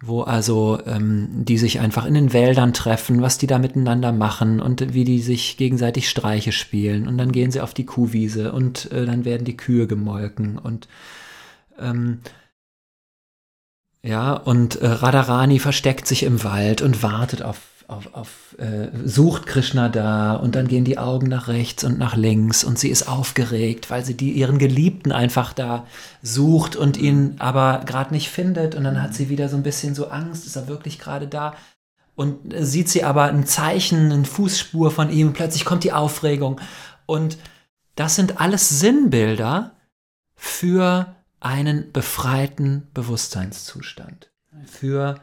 [0.00, 4.60] wo also ähm, die sich einfach in den Wäldern treffen, was die da miteinander machen
[4.60, 7.08] und wie die sich gegenseitig Streiche spielen.
[7.08, 10.88] Und dann gehen sie auf die Kuhwiese und äh, dann werden die Kühe gemolken und
[11.78, 12.20] ähm,
[14.04, 19.46] ja, und äh, Radharani versteckt sich im Wald und wartet auf, auf, auf äh, sucht
[19.46, 23.08] Krishna da und dann gehen die Augen nach rechts und nach links und sie ist
[23.08, 25.86] aufgeregt, weil sie die, ihren Geliebten einfach da
[26.22, 29.94] sucht und ihn aber gerade nicht findet und dann hat sie wieder so ein bisschen
[29.94, 31.54] so Angst, ist er wirklich gerade da?
[32.14, 36.60] Und äh, sieht sie aber ein Zeichen, eine Fußspur von ihm, plötzlich kommt die Aufregung
[37.06, 37.38] und
[37.96, 39.72] das sind alles Sinnbilder
[40.34, 44.30] für einen befreiten Bewusstseinszustand.
[44.64, 45.16] Für,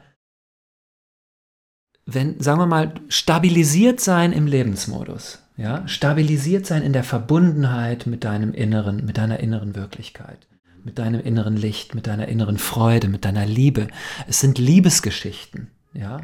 [2.06, 5.40] wenn, sagen wir mal, stabilisiert sein im Lebensmodus.
[5.58, 5.88] Ja?
[5.88, 10.48] Stabilisiert sein in der Verbundenheit mit deinem inneren, mit deiner inneren Wirklichkeit,
[10.84, 13.88] mit deinem inneren Licht, mit deiner inneren Freude, mit deiner Liebe.
[14.28, 15.70] Es sind Liebesgeschichten.
[15.94, 16.22] Ja.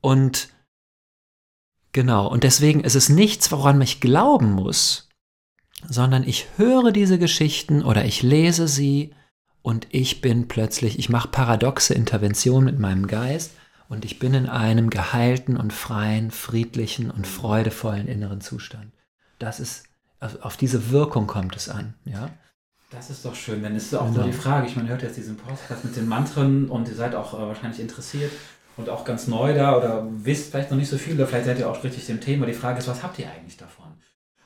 [0.00, 0.48] Und
[1.92, 5.08] genau, und deswegen ist es nichts, woran ich glauben muss,
[5.88, 9.14] sondern ich höre diese Geschichten oder ich lese sie
[9.62, 13.52] und ich bin plötzlich, ich mache paradoxe Intervention mit meinem Geist
[13.88, 18.92] und ich bin in einem geheilten und freien, friedlichen und freudevollen inneren Zustand.
[19.38, 19.84] Das ist,
[20.20, 22.30] auf diese Wirkung kommt es an, ja.
[22.90, 24.20] Das ist doch schön, denn es ist auch genau.
[24.20, 27.14] so die Frage, ich meine, hört jetzt diesen Podcast mit den Mantren und ihr seid
[27.14, 28.30] auch äh, wahrscheinlich interessiert
[28.76, 31.58] und auch ganz neu da oder wisst vielleicht noch nicht so viel oder vielleicht seid
[31.58, 32.46] ihr auch richtig dem Thema.
[32.46, 33.86] Die Frage ist, was habt ihr eigentlich davon?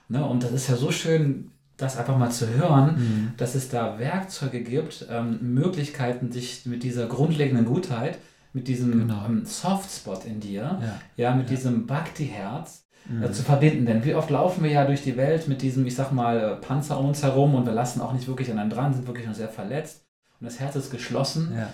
[0.09, 0.24] Ne?
[0.24, 3.33] Und das ist ja so schön, das einfach mal zu hören, mhm.
[3.37, 8.18] dass es da Werkzeuge gibt, ähm, Möglichkeiten, sich mit dieser grundlegenden Gutheit,
[8.52, 9.24] mit diesem genau.
[9.26, 11.56] ähm, Softspot in dir, ja, ja mit ja.
[11.56, 13.22] diesem Bhakti-Herz äh, mhm.
[13.22, 13.86] äh, zu verbinden.
[13.86, 16.98] Denn wie oft laufen wir ja durch die Welt mit diesem, ich sag mal, Panzer
[16.98, 19.34] um uns herum und wir lassen auch nicht wirklich an einem dran, sind wirklich noch
[19.34, 20.04] sehr verletzt
[20.40, 21.52] und das Herz ist geschlossen.
[21.56, 21.72] Ja.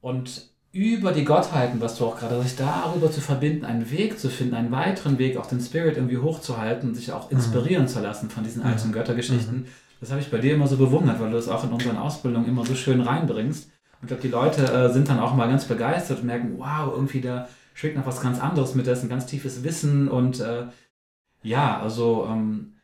[0.00, 4.30] Und über die Gottheiten, was du auch gerade sagst, darüber zu verbinden, einen Weg zu
[4.30, 7.36] finden, einen weiteren Weg, auch den Spirit irgendwie hochzuhalten und sich auch mhm.
[7.36, 7.88] inspirieren mhm.
[7.88, 8.90] zu lassen von diesen alten.
[8.90, 9.60] Göttergeschichten.
[9.60, 9.66] Mhm.
[10.00, 12.48] Das habe ich bei dir immer so bewundert, weil du das auch in unseren Ausbildungen
[12.48, 13.70] immer so schön reinbringst.
[14.02, 16.92] Und ich glaube, die Leute äh, sind dann auch mal ganz begeistert und merken, wow,
[16.92, 20.40] irgendwie da schwingt noch was ganz anderes mit, da ist ein ganz tiefes Wissen und
[20.40, 20.66] äh,
[21.42, 22.74] ja, also ähm,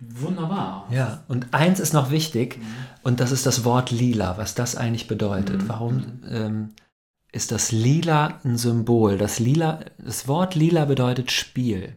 [0.00, 0.86] wunderbar.
[0.90, 2.64] Ja, und eins ist noch wichtig mhm.
[3.04, 5.62] und das ist das Wort lila, was das eigentlich bedeutet.
[5.62, 5.68] Mhm.
[5.68, 6.22] Warum?
[6.28, 6.74] Ähm,
[7.34, 9.18] ist das Lila ein Symbol.
[9.18, 11.96] Das, Lila, das Wort Lila bedeutet Spiel.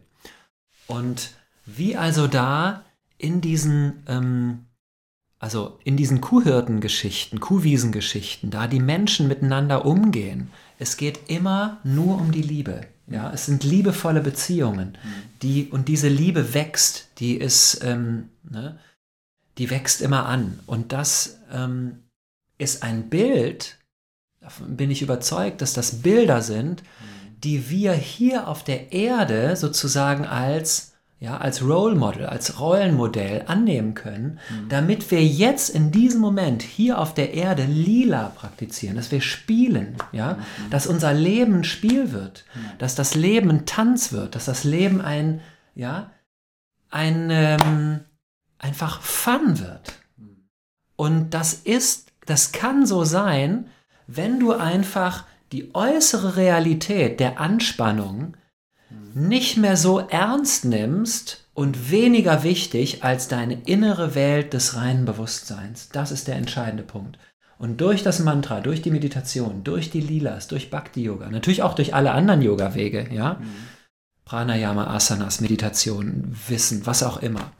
[0.88, 1.30] Und
[1.64, 2.82] wie also da
[3.18, 4.64] in diesen, ähm,
[5.38, 12.32] also in diesen Kuhhirtengeschichten, Kuhwiesengeschichten, da die Menschen miteinander umgehen, es geht immer nur um
[12.32, 12.82] die Liebe.
[13.06, 14.98] Ja, es sind liebevolle Beziehungen,
[15.40, 18.78] die und diese Liebe wächst, die ist, ähm, ne,
[19.56, 20.60] die wächst immer an.
[20.66, 22.00] Und das ähm,
[22.58, 23.78] ist ein Bild
[24.48, 26.82] davon bin ich überzeugt, dass das Bilder sind,
[27.44, 30.87] die wir hier auf der Erde sozusagen als
[31.20, 34.68] ja, als Role Model, als Rollenmodell annehmen können, mhm.
[34.68, 39.96] damit wir jetzt in diesem Moment hier auf der Erde lila praktizieren, dass wir spielen,
[40.12, 40.70] ja, mhm.
[40.70, 42.78] dass unser Leben ein Spiel wird, mhm.
[42.78, 45.40] dass das Leben ein Tanz wird, dass das Leben ein,
[45.74, 46.12] ja,
[46.90, 48.00] ein, ähm,
[48.58, 49.94] einfach Fun wird.
[50.16, 50.48] Mhm.
[50.94, 53.66] Und das ist, das kann so sein,
[54.06, 58.36] wenn du einfach die äußere Realität der Anspannung
[59.14, 65.88] nicht mehr so ernst nimmst und weniger wichtig als deine innere Welt des reinen Bewusstseins.
[65.90, 67.18] Das ist der entscheidende Punkt.
[67.58, 71.74] Und durch das Mantra, durch die Meditation, durch die Lilas, durch Bhakti Yoga, natürlich auch
[71.74, 73.46] durch alle anderen Yoga Wege, ja, mhm.
[74.24, 77.50] Pranayama, Asanas, Meditation, Wissen, was auch immer,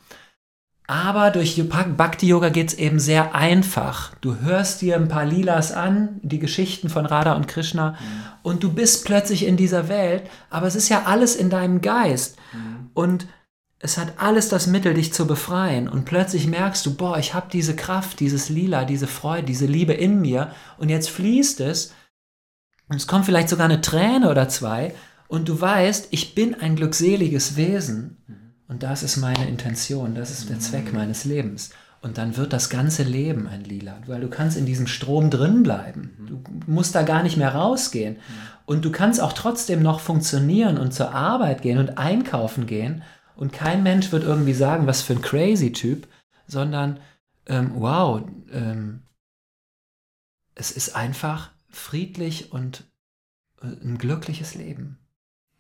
[0.88, 4.14] aber durch Bhakti-Yoga geht es eben sehr einfach.
[4.22, 7.96] Du hörst dir ein paar Lilas an, die Geschichten von Radha und Krishna, mhm.
[8.42, 12.38] und du bist plötzlich in dieser Welt, aber es ist ja alles in deinem Geist.
[12.54, 12.90] Mhm.
[12.94, 13.26] Und
[13.80, 15.90] es hat alles das Mittel, dich zu befreien.
[15.90, 19.92] Und plötzlich merkst du, boah, ich habe diese Kraft, dieses Lila, diese Freude, diese Liebe
[19.92, 20.52] in mir.
[20.78, 21.92] Und jetzt fließt es.
[22.88, 24.94] Und es kommt vielleicht sogar eine Träne oder zwei.
[25.28, 28.16] Und du weißt, ich bin ein glückseliges Wesen.
[28.26, 28.37] Mhm.
[28.68, 30.98] Und das ist meine Intention, das ist der Zweck mhm.
[30.98, 31.70] meines Lebens.
[32.00, 35.62] Und dann wird das ganze Leben ein Lila, weil du kannst in diesem Strom drin
[35.64, 36.14] bleiben.
[36.18, 36.26] Mhm.
[36.26, 38.16] Du musst da gar nicht mehr rausgehen.
[38.16, 38.20] Mhm.
[38.66, 43.02] Und du kannst auch trotzdem noch funktionieren und zur Arbeit gehen und einkaufen gehen.
[43.34, 46.06] Und kein Mensch wird irgendwie sagen, was für ein crazy Typ,
[46.46, 47.00] sondern
[47.46, 49.02] ähm, wow, ähm,
[50.54, 52.84] es ist einfach friedlich und
[53.62, 54.98] äh, ein glückliches Leben.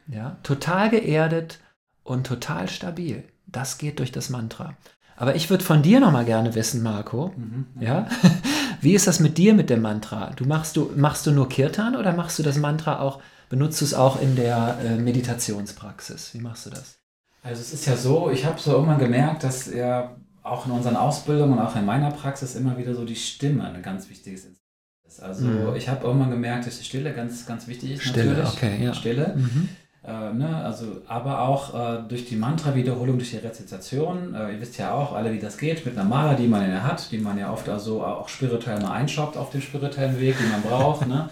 [0.06, 1.60] Ja, total geerdet
[2.08, 3.24] und total stabil.
[3.46, 4.76] Das geht durch das Mantra.
[5.16, 8.06] Aber ich würde von dir nochmal gerne wissen, Marco, mhm, ja,
[8.80, 10.30] wie ist das mit dir mit dem Mantra?
[10.36, 13.20] Du machst du machst du nur Kirtan oder machst du das Mantra auch?
[13.48, 16.34] Benutzt du es auch in der äh, Meditationspraxis?
[16.34, 16.98] Wie machst du das?
[17.42, 20.96] Also es ist ja so, ich habe so irgendwann gemerkt, dass ja auch in unseren
[20.96, 24.58] Ausbildungen und auch in meiner Praxis immer wieder so die Stimme ein ganz wichtiges Instrument
[25.06, 25.20] ist.
[25.20, 25.76] Also mhm.
[25.76, 28.04] ich habe irgendwann gemerkt, dass die Stille ganz, ganz wichtig ist.
[28.04, 28.52] Stille, natürlich.
[28.52, 28.94] okay, ja.
[28.94, 29.34] Stille.
[29.36, 29.68] Mhm.
[30.08, 34.34] Äh, ne, also, aber auch äh, durch die Mantra-Wiederholung, durch die Rezitation.
[34.34, 36.82] Äh, ihr wisst ja auch alle, wie das geht, mit einer Mala, die man ja
[36.82, 40.50] hat, die man ja oft also auch spirituell mal einschoppt auf dem spirituellen Weg, den
[40.50, 41.06] man braucht.
[41.06, 41.28] ne?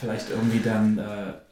[0.00, 1.02] Vielleicht irgendwie dann äh,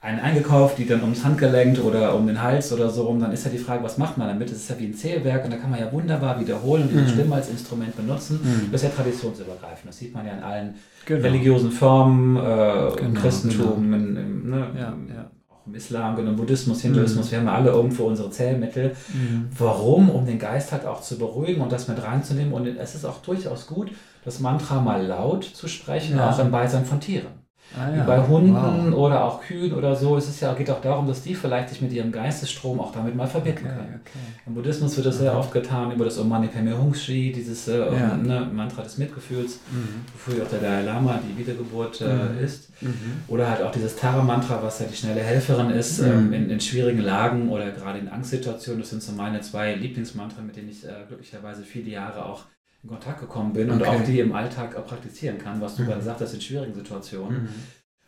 [0.01, 3.21] einen eingekauft, die dann ums Handgelenk oder um den Hals oder so rum.
[3.21, 4.51] Dann ist ja die Frage, was macht man damit?
[4.51, 7.03] Das ist ja wie ein Zählwerk und da kann man ja wunderbar wiederholen und diese
[7.03, 7.09] mhm.
[7.09, 8.41] Stimme als Instrument benutzen.
[8.43, 8.73] Mhm.
[8.73, 9.87] Das ist ja traditionsübergreifend.
[9.87, 10.75] Das sieht man ja in allen
[11.05, 11.23] genau.
[11.23, 13.97] religiösen Formen, äh, genau, Christentum, genau.
[13.97, 15.31] In, in, ne, ja, ja
[15.67, 17.31] im Islam, im Buddhismus, Hinduismus, mhm.
[17.31, 18.97] wir haben alle irgendwo unsere Zählmittel.
[19.13, 19.49] Mhm.
[19.57, 20.11] Warum?
[20.11, 22.53] Um den Geist halt auch zu beruhigen und das mit reinzunehmen.
[22.53, 23.91] Und es ist auch durchaus gut,
[24.25, 26.31] das Mantra mal laut zu sprechen, ja.
[26.31, 27.43] auch im Beisein von Tieren.
[27.75, 28.05] Ah, ja.
[28.05, 28.99] Bei Hunden wow.
[28.99, 31.81] oder auch Kühen oder so es ist ja, geht auch darum, dass die vielleicht sich
[31.81, 34.01] mit ihrem Geistesstrom auch damit mal verbinden okay, können.
[34.05, 34.19] Okay.
[34.47, 37.69] Im Buddhismus wird das sehr oft getan über das Om Mani Padme Hum Shri, dieses
[37.69, 38.17] äh, ja.
[38.17, 40.05] ne, Mantra des Mitgefühls, mhm.
[40.13, 42.45] wofür auch der Dalai Lama die Wiedergeburt äh, mhm.
[42.45, 42.71] ist.
[42.83, 43.23] Mhm.
[43.29, 46.09] Oder halt auch dieses Tara-Mantra, was ja die schnelle Helferin ist mhm.
[46.09, 48.81] ähm, in, in, schwierigen Lagen oder gerade in Angstsituationen.
[48.81, 52.45] Das sind so meine zwei Lieblingsmantren, mit denen ich äh, glücklicherweise viele Jahre auch
[52.83, 53.81] in Kontakt gekommen bin okay.
[53.81, 55.89] und auch die im Alltag auch praktizieren kann, was du mhm.
[55.89, 57.45] gerade sagtest in schwierigen Situationen.
[57.45, 57.49] Mhm.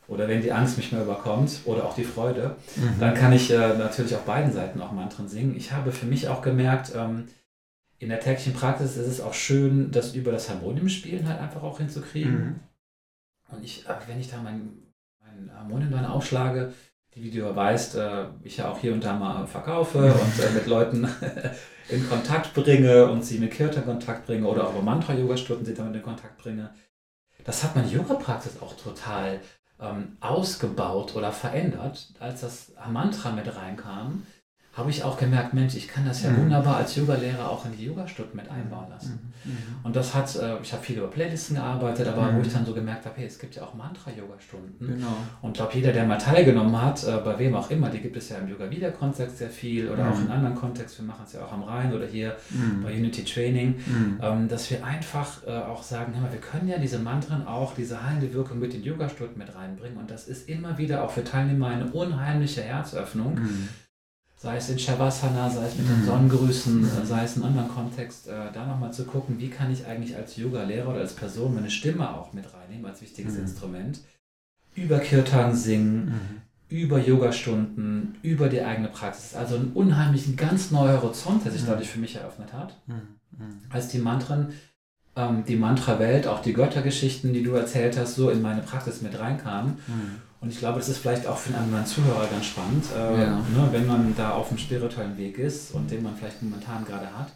[0.06, 3.00] Oder wenn die Angst mich mehr überkommt oder auch die Freude, mhm.
[3.00, 5.56] dann kann ich äh, natürlich auf beiden Seiten auch Mantren singen.
[5.56, 7.28] Ich habe für mich auch gemerkt, ähm,
[7.98, 11.78] in der täglichen Praxis ist es auch schön, das über das Harmoniumspielen halt einfach auch
[11.78, 12.44] hinzukriegen.
[12.44, 12.60] Mhm.
[13.50, 14.72] Und ich, äh, wenn ich da mein,
[15.20, 16.74] mein Harmonium dann aufschlage,
[17.14, 20.50] die, wie du weißt, äh, ich ja auch hier und da mal verkaufe und äh,
[20.52, 21.08] mit Leuten
[21.88, 25.96] in Kontakt bringe und sie mit Kirtan in Kontakt bringe oder auch Mantra-Yoga-Stunden sie damit
[25.96, 26.70] in Kontakt bringe.
[27.44, 29.40] Das hat meine Yoga-Praxis auch total
[29.80, 34.22] ähm, ausgebaut oder verändert, als das Mantra mit reinkam
[34.76, 36.42] habe ich auch gemerkt, Mensch, ich kann das ja mhm.
[36.42, 39.20] wunderbar als Yogalehrer auch in die Yogastunden mit einbauen lassen.
[39.22, 39.32] Mhm.
[39.94, 39.98] Mhm.
[39.98, 42.36] Und das hat, äh, ich habe viel über Playlisten gearbeitet, aber mhm.
[42.38, 44.86] wo ich dann so gemerkt habe, hey, es gibt ja auch Mantra-Yogastunden.
[44.86, 45.16] Genau.
[45.42, 48.16] Und ich glaube, jeder, der mal teilgenommen hat, äh, bei wem auch immer, die gibt
[48.16, 50.32] es ja im Yoga-Wieder-Kontext sehr viel oder auch in mhm.
[50.32, 52.82] anderen Kontexten, wir machen es ja auch am Rhein oder hier mhm.
[52.82, 53.76] bei Unity Training,
[54.20, 58.32] ähm, dass wir einfach äh, auch sagen, wir können ja diese Mantren auch, diese heilende
[58.34, 59.98] Wirkung mit den Yogastunden mit reinbringen.
[59.98, 63.38] Und das ist immer wieder auch für Teilnehmer eine unheimliche Herzöffnung
[64.44, 66.04] sei es in Shavasana, sei es mit den mhm.
[66.04, 67.06] Sonnengrüßen, mhm.
[67.06, 70.14] sei es in einem anderen Kontext, äh, da nochmal zu gucken, wie kann ich eigentlich
[70.14, 73.40] als Yoga-Lehrer oder als Person meine Stimme auch mit reinnehmen, als wichtiges mhm.
[73.40, 74.00] Instrument,
[74.74, 76.42] über Kirtan singen, mhm.
[76.68, 79.34] über Yogastunden, über die eigene Praxis.
[79.34, 81.68] Also einen unheimlichen, ganz neuer Horizont, der sich mhm.
[81.68, 83.62] dadurch für mich eröffnet hat, mhm.
[83.70, 84.52] als die Mantren,
[85.16, 89.18] ähm, die Mantra-Welt, auch die Göttergeschichten, die du erzählt hast, so in meine Praxis mit
[89.18, 89.78] reinkamen.
[90.44, 93.30] Und ich glaube, das ist vielleicht auch für einen anderen Zuhörer ganz spannend, äh, ja.
[93.36, 97.06] ne, wenn man da auf dem spirituellen Weg ist und den man vielleicht momentan gerade
[97.06, 97.28] hat.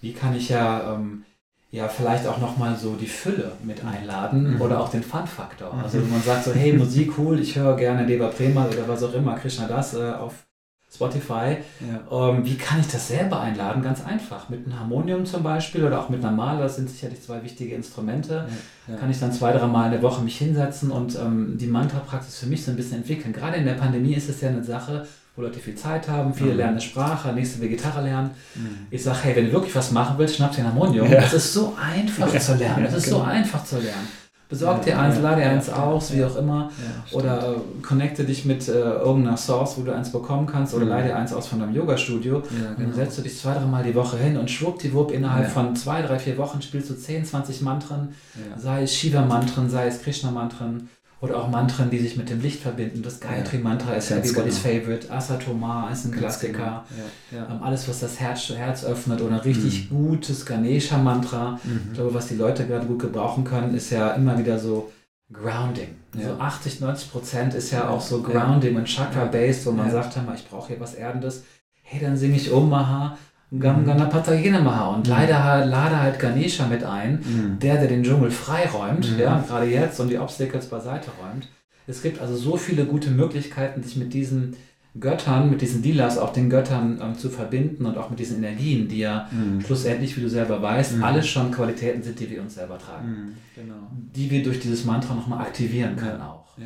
[0.00, 1.24] Wie kann ich ja, ähm,
[1.70, 4.62] ja vielleicht auch nochmal so die Fülle mit einladen mhm.
[4.62, 5.74] oder auch den Fun-Faktor.
[5.74, 5.80] Mhm.
[5.82, 9.02] Also wenn man sagt so, hey, Musik cool, ich höre gerne Deva Prema oder was
[9.02, 10.46] auch immer, Krishna Das äh, auf
[10.92, 11.58] Spotify.
[11.80, 12.30] Ja.
[12.30, 13.82] Ähm, wie kann ich das selber einladen?
[13.82, 14.48] Ganz einfach.
[14.48, 17.74] Mit einem Harmonium zum Beispiel oder auch mit einer Maler, das sind sicherlich zwei wichtige
[17.74, 18.46] Instrumente.
[18.86, 18.94] Ja.
[18.94, 19.00] Ja.
[19.00, 22.38] Kann ich dann zwei, drei Mal in der Woche mich hinsetzen und ähm, die Mantra-Praxis
[22.38, 23.32] für mich so ein bisschen entwickeln.
[23.32, 26.52] Gerade in der Pandemie ist es ja eine Sache, wo Leute viel Zeit haben, viele
[26.52, 26.56] mhm.
[26.56, 28.30] lernen eine Sprache, nächste will Gitarre lernen.
[28.54, 28.86] Mhm.
[28.90, 31.06] Ich sage, hey, wenn du wirklich was machen willst, schnapp dir ein Harmonium.
[31.10, 32.86] Es ist so einfach zu lernen.
[32.86, 33.18] Es ist genau.
[33.18, 34.08] so einfach zu lernen.
[34.48, 36.70] Besorg dir eins, lade dir eins aus, wie auch immer.
[37.12, 40.90] oder äh, connecte dich mit äh, irgendeiner Source, wo du eins bekommen kannst, oder mhm.
[40.90, 42.42] leide eins aus von deinem Yoga-Studio.
[42.48, 42.70] Genau.
[42.78, 46.02] Dann setzt du dich zwei, drei Mal die Woche hin und schwuppdiwupp, innerhalb von zwei,
[46.02, 48.14] drei, vier Wochen spielst du 10, 20 Mantren,
[48.56, 50.88] sei es Shiva-Mantren, sei es Krishna-Mantren
[51.20, 53.02] oder auch Mantren, die sich mit dem Licht verbinden.
[53.02, 54.80] Das Gayatri-Mantra ist ja everybody's genau.
[54.80, 55.10] favorite.
[55.10, 56.84] Asatoma ist ein Klassiker.
[56.90, 57.02] Genau.
[57.32, 57.54] Ja, ja.
[57.54, 60.08] Ähm, alles, was das Herz, Herz öffnet oder ein richtig mhm.
[60.08, 61.58] gutes Ganesha-Mantra.
[61.64, 61.80] Mhm.
[61.88, 64.92] Ich glaube, was die Leute gerade gut gebrauchen können, ist ja immer wieder so
[65.32, 65.96] Grounding.
[66.14, 66.34] Ja.
[66.34, 70.48] So 80, 90 Prozent ist ja auch so Grounding und Chakra-based, wo man sagt, ich
[70.48, 71.44] brauche hier was Erdendes.
[71.82, 73.16] Hey, dann singe ich Om Maha
[73.58, 75.12] Gam Ganapata Yenamaha und mhm.
[75.12, 77.58] leider lade halt Ganesha mit ein, mhm.
[77.60, 79.18] der, der den Dschungel freiräumt, mhm.
[79.20, 81.48] ja, gerade jetzt und die Obstacles beiseite räumt.
[81.86, 84.56] Es gibt also so viele gute Möglichkeiten, sich mit diesen
[84.98, 88.88] Göttern, mit diesen Dealers, auch den Göttern ähm, zu verbinden und auch mit diesen Energien,
[88.88, 89.60] die ja mhm.
[89.60, 91.04] schlussendlich, wie du selber weißt, mhm.
[91.04, 93.08] alles schon Qualitäten sind, die wir uns selber tragen.
[93.08, 93.34] Mhm.
[93.54, 93.90] Genau.
[94.14, 96.26] Die wir durch dieses Mantra nochmal aktivieren können ja.
[96.26, 96.58] auch.
[96.58, 96.64] Ja.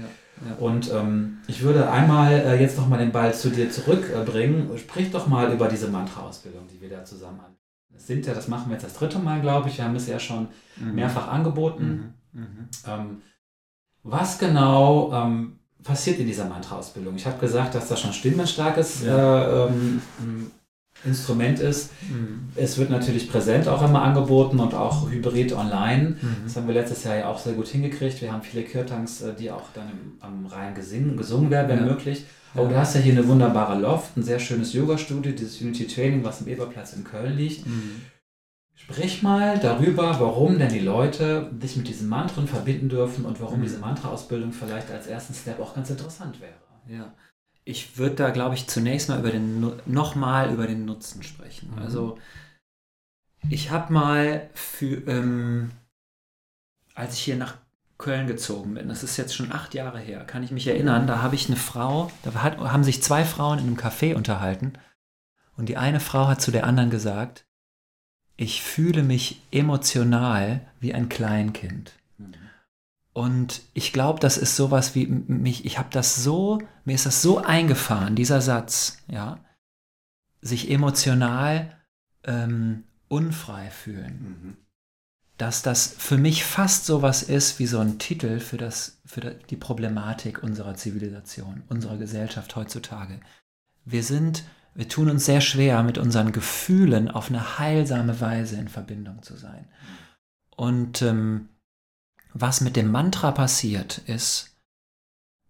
[0.58, 4.70] Und ähm, ich würde einmal äh, jetzt nochmal den Ball zu dir zurückbringen.
[4.78, 7.56] Sprich doch mal über diese Mantra-Ausbildung, die wir da zusammen haben.
[7.92, 9.76] Das sind ja, das machen wir jetzt das dritte Mal, glaube ich.
[9.76, 10.94] Wir haben es ja schon mhm.
[10.94, 12.14] mehrfach angeboten.
[12.32, 12.40] Mhm.
[12.40, 12.68] Mhm.
[12.86, 13.22] Ähm,
[14.02, 17.16] was genau ähm, passiert in dieser Mantra-Ausbildung?
[17.16, 19.66] Ich habe gesagt, dass das schon stimmenstarkes ja.
[19.66, 20.50] äh, ähm,
[21.04, 21.90] Instrument ist.
[22.10, 22.48] Mhm.
[22.54, 26.16] Es wird natürlich präsent auch immer angeboten und auch hybrid online.
[26.20, 26.36] Mhm.
[26.44, 28.20] Das haben wir letztes Jahr ja auch sehr gut hingekriegt.
[28.20, 31.92] Wir haben viele Kirtans, äh, die auch dann am Rhein gesingen, gesungen werden, wenn ja.
[31.92, 32.26] möglich.
[32.54, 32.68] Aber ja.
[32.70, 36.42] du hast ja hier eine wunderbare Loft, ein sehr schönes Yoga-Studio, dieses Unity Training, was
[36.42, 37.66] im Eberplatz in Köln liegt.
[37.66, 38.02] Mhm.
[38.74, 43.60] Sprich mal darüber, warum denn die Leute sich mit diesen Mantren verbinden dürfen und warum
[43.60, 43.64] mhm.
[43.64, 46.52] diese Mantra-Ausbildung vielleicht als ersten Step auch ganz interessant wäre.
[46.88, 47.12] Ja
[47.70, 51.70] ich würde da, glaube ich, zunächst mal über den nochmal über den Nutzen sprechen.
[51.70, 51.82] Mhm.
[51.82, 52.18] Also
[53.48, 55.70] ich habe mal für, ähm,
[56.94, 57.56] als ich hier nach
[57.96, 61.22] Köln gezogen bin, das ist jetzt schon acht Jahre her, kann ich mich erinnern, da
[61.22, 64.72] habe ich eine Frau, da hat, haben sich zwei Frauen in einem Café unterhalten
[65.56, 67.46] und die eine Frau hat zu der anderen gesagt,
[68.36, 71.92] ich fühle mich emotional wie ein Kleinkind.
[72.16, 72.32] Mhm.
[73.20, 77.20] Und ich glaube, das ist sowas wie mich, ich habe das so, mir ist das
[77.20, 79.44] so eingefahren, dieser Satz, ja,
[80.40, 81.76] sich emotional
[82.24, 84.14] ähm, unfrei fühlen.
[84.22, 84.56] Mhm.
[85.36, 89.56] Dass das für mich fast sowas ist wie so ein Titel für, das, für die
[89.56, 93.20] Problematik unserer Zivilisation, unserer Gesellschaft heutzutage.
[93.84, 98.68] Wir sind, wir tun uns sehr schwer, mit unseren Gefühlen auf eine heilsame Weise in
[98.68, 99.68] Verbindung zu sein.
[99.68, 100.56] Mhm.
[100.56, 101.48] Und ähm,
[102.32, 104.56] was mit dem Mantra passiert, ist,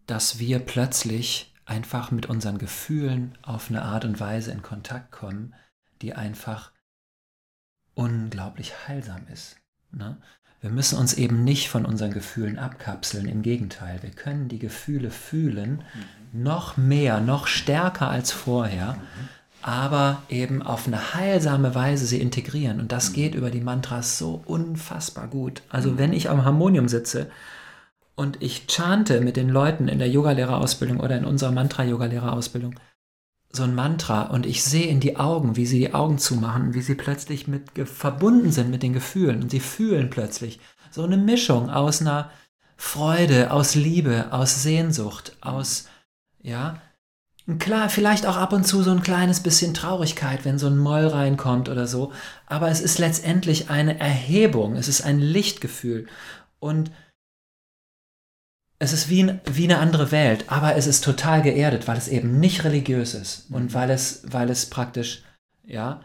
[0.06, 5.54] dass wir plötzlich einfach mit unseren Gefühlen auf eine Art und Weise in Kontakt kommen,
[6.02, 6.72] die einfach
[7.94, 9.56] unglaublich heilsam ist.
[9.92, 10.20] Ne?
[10.60, 15.10] Wir müssen uns eben nicht von unseren Gefühlen abkapseln, im Gegenteil, wir können die Gefühle
[15.10, 15.84] fühlen,
[16.32, 16.42] mhm.
[16.42, 19.28] noch mehr, noch stärker als vorher, mhm
[19.62, 22.80] aber eben auf eine heilsame Weise sie integrieren.
[22.80, 23.14] Und das mhm.
[23.14, 25.62] geht über die Mantras so unfassbar gut.
[25.68, 25.98] Also mhm.
[25.98, 27.30] wenn ich am Harmonium sitze
[28.14, 32.74] und ich chante mit den Leuten in der Yogalehrerausbildung oder in unserer Mantra-Yogalehrerausbildung
[33.52, 36.82] so ein Mantra und ich sehe in die Augen, wie sie die Augen zumachen, wie
[36.82, 40.60] sie plötzlich mit verbunden sind mit den Gefühlen und sie fühlen plötzlich
[40.92, 42.30] so eine Mischung aus einer
[42.76, 45.88] Freude, aus Liebe, aus Sehnsucht, aus
[46.42, 46.80] ja,
[47.58, 51.06] Klar, vielleicht auch ab und zu so ein kleines bisschen Traurigkeit, wenn so ein Moll
[51.06, 52.12] reinkommt oder so.
[52.46, 56.06] Aber es ist letztendlich eine Erhebung, es ist ein Lichtgefühl.
[56.58, 56.90] Und
[58.78, 62.40] es ist wie, wie eine andere Welt, aber es ist total geerdet, weil es eben
[62.40, 63.74] nicht religiös ist und mhm.
[63.74, 65.22] weil es, weil es praktisch,
[65.64, 66.02] ja,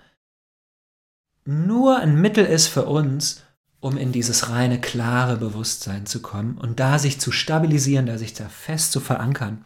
[1.45, 3.43] nur ein Mittel ist für uns,
[3.79, 8.33] um in dieses reine, klare Bewusstsein zu kommen und da sich zu stabilisieren, da sich
[8.33, 9.63] da fest zu verankern.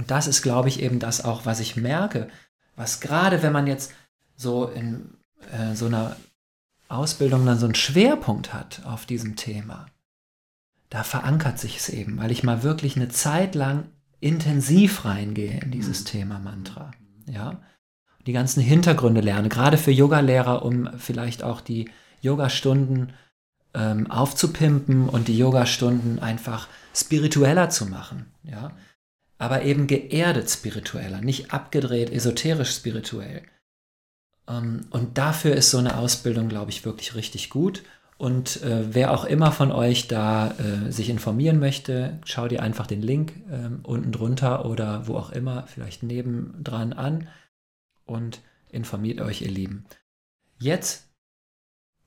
[0.00, 2.28] Und das ist, glaube ich, eben das auch, was ich merke,
[2.74, 3.92] was gerade, wenn man jetzt
[4.34, 5.10] so in
[5.52, 6.16] äh, so einer
[6.88, 9.84] Ausbildung dann so einen Schwerpunkt hat auf diesem Thema,
[10.88, 13.88] da verankert sich es eben, weil ich mal wirklich eine Zeit lang
[14.20, 16.06] intensiv reingehe in dieses mhm.
[16.06, 16.92] Thema Mantra.
[17.26, 17.60] Ja?
[18.26, 21.90] Die ganzen Hintergründe lerne, gerade für Yogalehrer, um vielleicht auch die
[22.22, 23.12] Yogastunden
[23.74, 28.32] ähm, aufzupimpen und die Yogastunden einfach spiritueller zu machen.
[28.44, 28.72] Ja?
[29.40, 33.42] Aber eben geerdet spiritueller, nicht abgedreht esoterisch spirituell.
[34.46, 37.82] Ähm, und dafür ist so eine Ausbildung, glaube ich, wirklich richtig gut.
[38.18, 42.86] Und äh, wer auch immer von euch da äh, sich informieren möchte, schau dir einfach
[42.86, 47.26] den Link äh, unten drunter oder wo auch immer, vielleicht nebendran an
[48.04, 49.86] und informiert euch, ihr Lieben.
[50.58, 51.09] Jetzt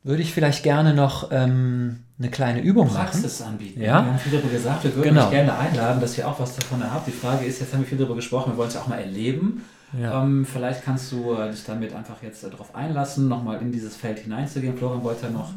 [0.04, 3.54] würde ich vielleicht gerne noch ähm, eine kleine Übung Praxis machen.
[3.54, 3.82] anbieten.
[3.82, 4.04] Ja?
[4.04, 5.26] Wir haben viel darüber gesagt, wir würden genau.
[5.26, 7.08] euch gerne einladen, dass ihr auch was davon habt.
[7.08, 9.00] Die Frage ist, jetzt haben wir viel darüber gesprochen, wir wollen es ja auch mal
[9.00, 9.64] erleben.
[10.00, 10.24] Ja.
[10.24, 13.96] Ähm, vielleicht kannst du äh, dich damit einfach jetzt äh, darauf einlassen, nochmal in dieses
[13.96, 14.78] Feld hineinzugehen.
[14.78, 15.52] Florian wollte ja noch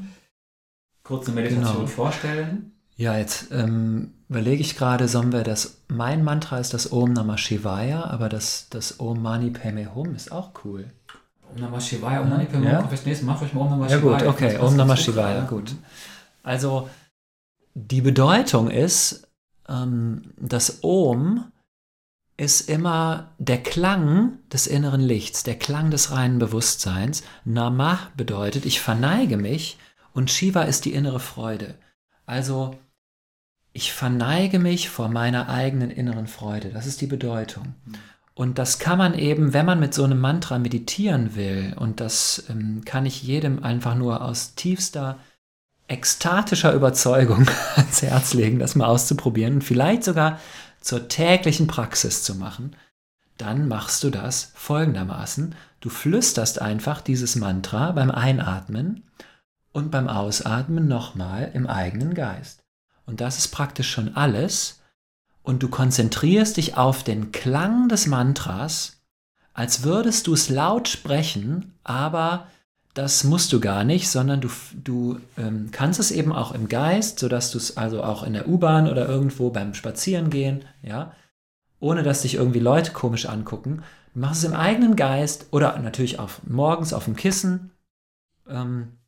[1.02, 1.86] kurz eine Meditation genau.
[1.86, 2.72] vorstellen.
[2.96, 7.38] Ja, jetzt ähm, überlege ich gerade, sollen wir das, mein Mantra ist das Om Namah
[7.38, 10.86] Shivaya, aber das, das Om Mani Padme Hum ist auch cool.
[11.54, 14.18] Om Namah Shivaya, Om Mani Padme fürs nächste Mal vielleicht mal Om Namah Shivaya.
[14.18, 15.74] Ja gut, okay, Om Namah Shivaya, gut.
[16.42, 16.88] Also
[17.74, 19.28] die Bedeutung ist,
[19.68, 21.52] ähm, das Om
[22.36, 27.22] ist immer der Klang des inneren Lichts, der Klang des reinen Bewusstseins.
[27.44, 29.78] Namah bedeutet, ich verneige mich
[30.12, 31.74] und Shiva ist die innere Freude.
[32.26, 32.76] Also
[33.72, 36.70] ich verneige mich vor meiner eigenen inneren Freude.
[36.70, 37.74] Das ist die Bedeutung.
[38.36, 42.44] Und das kann man eben, wenn man mit so einem Mantra meditieren will, und das
[42.50, 45.18] ähm, kann ich jedem einfach nur aus tiefster,
[45.88, 50.38] ekstatischer Überzeugung ans Herz legen, das mal auszuprobieren und vielleicht sogar
[50.82, 52.76] zur täglichen Praxis zu machen,
[53.38, 55.54] dann machst du das folgendermaßen.
[55.80, 59.02] Du flüsterst einfach dieses Mantra beim Einatmen
[59.72, 62.62] und beim Ausatmen nochmal im eigenen Geist.
[63.06, 64.82] Und das ist praktisch schon alles,
[65.46, 69.00] und du konzentrierst dich auf den Klang des Mantras,
[69.54, 72.48] als würdest du es laut sprechen, aber
[72.94, 77.20] das musst du gar nicht, sondern du, du ähm, kannst es eben auch im Geist,
[77.20, 81.12] sodass du es also auch in der U-Bahn oder irgendwo beim Spazierengehen, ja,
[81.78, 83.84] ohne dass dich irgendwie Leute komisch angucken.
[84.14, 87.70] Du machst es im eigenen Geist oder natürlich auch morgens auf dem Kissen,
[88.48, 88.98] ähm,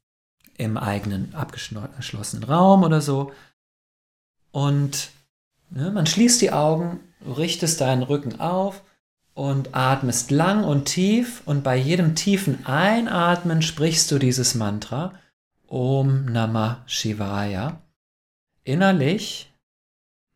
[0.56, 3.32] im eigenen abgeschlossenen Raum oder so.
[4.52, 5.10] Und
[5.70, 8.82] man schließt die Augen, richtest deinen Rücken auf
[9.34, 15.14] und atmest lang und tief und bei jedem tiefen Einatmen sprichst du dieses Mantra
[15.66, 17.82] Om Namah Shivaya
[18.64, 19.52] innerlich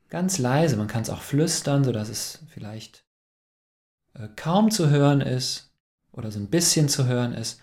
[0.09, 0.77] ganz leise.
[0.77, 3.05] Man kann es auch flüstern, sodass es vielleicht
[4.15, 5.73] äh, kaum zu hören ist
[6.13, 7.61] oder so ein bisschen zu hören ist.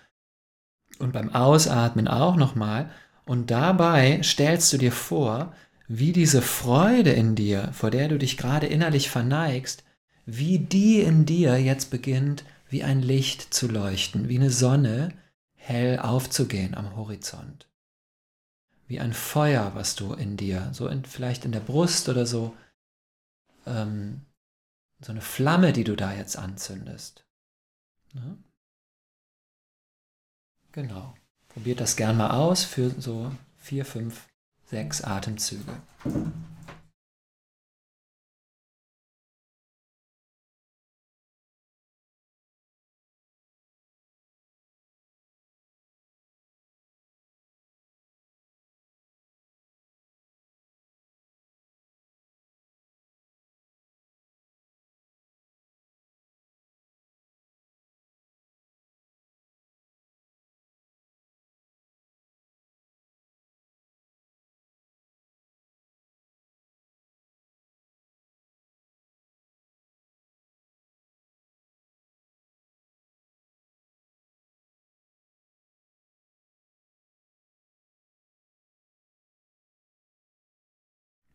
[0.97, 2.89] Und beim Ausatmen auch nochmal.
[3.26, 5.53] Und dabei stellst du dir vor,
[5.90, 9.84] wie diese Freude in dir, vor der du dich gerade innerlich verneigst,
[10.26, 15.12] wie die in dir jetzt beginnt, wie ein Licht zu leuchten, wie eine Sonne
[15.56, 17.68] hell aufzugehen am Horizont.
[18.86, 22.56] Wie ein Feuer, was du in dir, so in, vielleicht in der Brust oder so,
[23.66, 24.22] ähm,
[25.02, 27.26] so eine Flamme, die du da jetzt anzündest.
[28.14, 28.38] Ja?
[30.72, 31.16] Genau.
[31.48, 34.28] Probiert das gern mal aus für so vier, fünf,
[34.70, 35.74] sechs Atemzüge.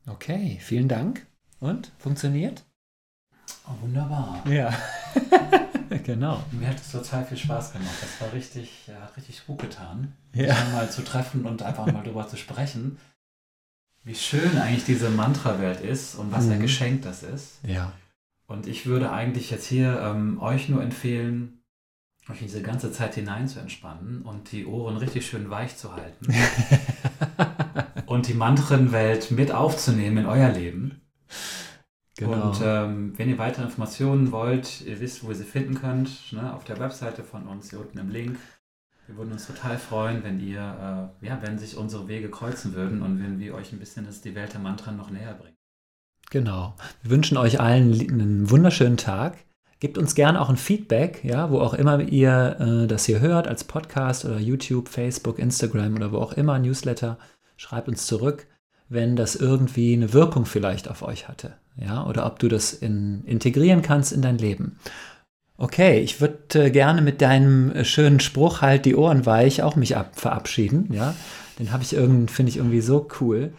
[0.07, 1.27] Okay, vielen Dank.
[1.61, 1.93] Und?
[1.99, 2.65] Funktioniert?
[3.67, 4.43] Oh, wunderbar.
[4.49, 4.73] Ja.
[6.05, 6.43] genau.
[6.51, 7.95] Mir hat es total viel Spaß gemacht.
[8.01, 10.55] Das war richtig, ja, hat richtig gut getan, Ja.
[10.55, 12.99] sich mal zu treffen und einfach mal darüber zu sprechen,
[14.03, 16.63] wie schön eigentlich diese Mantra-Welt ist und was ein Mhm.
[16.63, 17.59] Geschenk das ist.
[17.63, 17.93] Ja.
[18.47, 21.63] Und ich würde eigentlich jetzt hier ähm, euch nur empfehlen,
[22.29, 25.95] euch in diese ganze Zeit hinein zu entspannen und die Ohren richtig schön weich zu
[25.95, 26.27] halten
[28.15, 31.01] und die Mantrenwelt mit aufzunehmen in euer Leben.
[32.17, 32.49] Genau.
[32.49, 36.55] Und ähm, wenn ihr weitere Informationen wollt, ihr wisst, wo ihr sie finden könnt, ne,
[36.55, 38.39] auf der Webseite von uns, hier unten im Link.
[39.07, 43.03] Wir würden uns total freuen, wenn ihr, äh, ja, wenn sich unsere Wege kreuzen würden
[43.03, 45.57] und wenn wir euch ein bisschen das, die Welt der Mantren noch näher bringen.
[46.31, 46.75] Genau.
[47.03, 49.37] Wir wünschen euch allen einen wunderschönen Tag.
[49.81, 53.49] Gebt uns gerne auch ein Feedback, ja, wo auch immer ihr äh, das hier hört,
[53.49, 57.19] als Podcast oder YouTube, Facebook, Instagram oder wo auch immer, Newsletter.
[57.57, 58.47] Schreibt uns zurück,
[58.89, 63.25] wenn das irgendwie eine Wirkung vielleicht auf euch hatte, ja, oder ob du das in,
[63.25, 64.79] integrieren kannst in dein Leben.
[65.57, 69.77] Okay, ich würde äh, gerne mit deinem äh, schönen Spruch halt die Ohren weich auch
[69.77, 71.15] mich ab verabschieden, ja.
[71.59, 73.53] Den habe ich irgendwie, finde ich irgendwie so cool.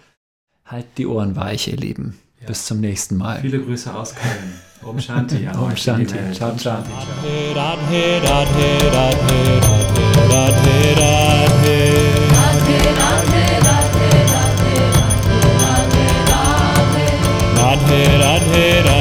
[0.65, 2.19] Halt die Ohren weich, ihr Lieben.
[2.41, 2.47] Ja.
[2.47, 3.39] Bis zum nächsten Mal.
[3.39, 4.53] Viele Grüße aus Köln.
[4.83, 5.47] Om Shanti.
[5.47, 6.15] an Om Shanti.
[6.33, 6.83] Ciao, ciao.
[6.83, 6.91] Shanti.
[11.05, 11.74] Ciao.
[17.95, 18.94] Radhe Radhe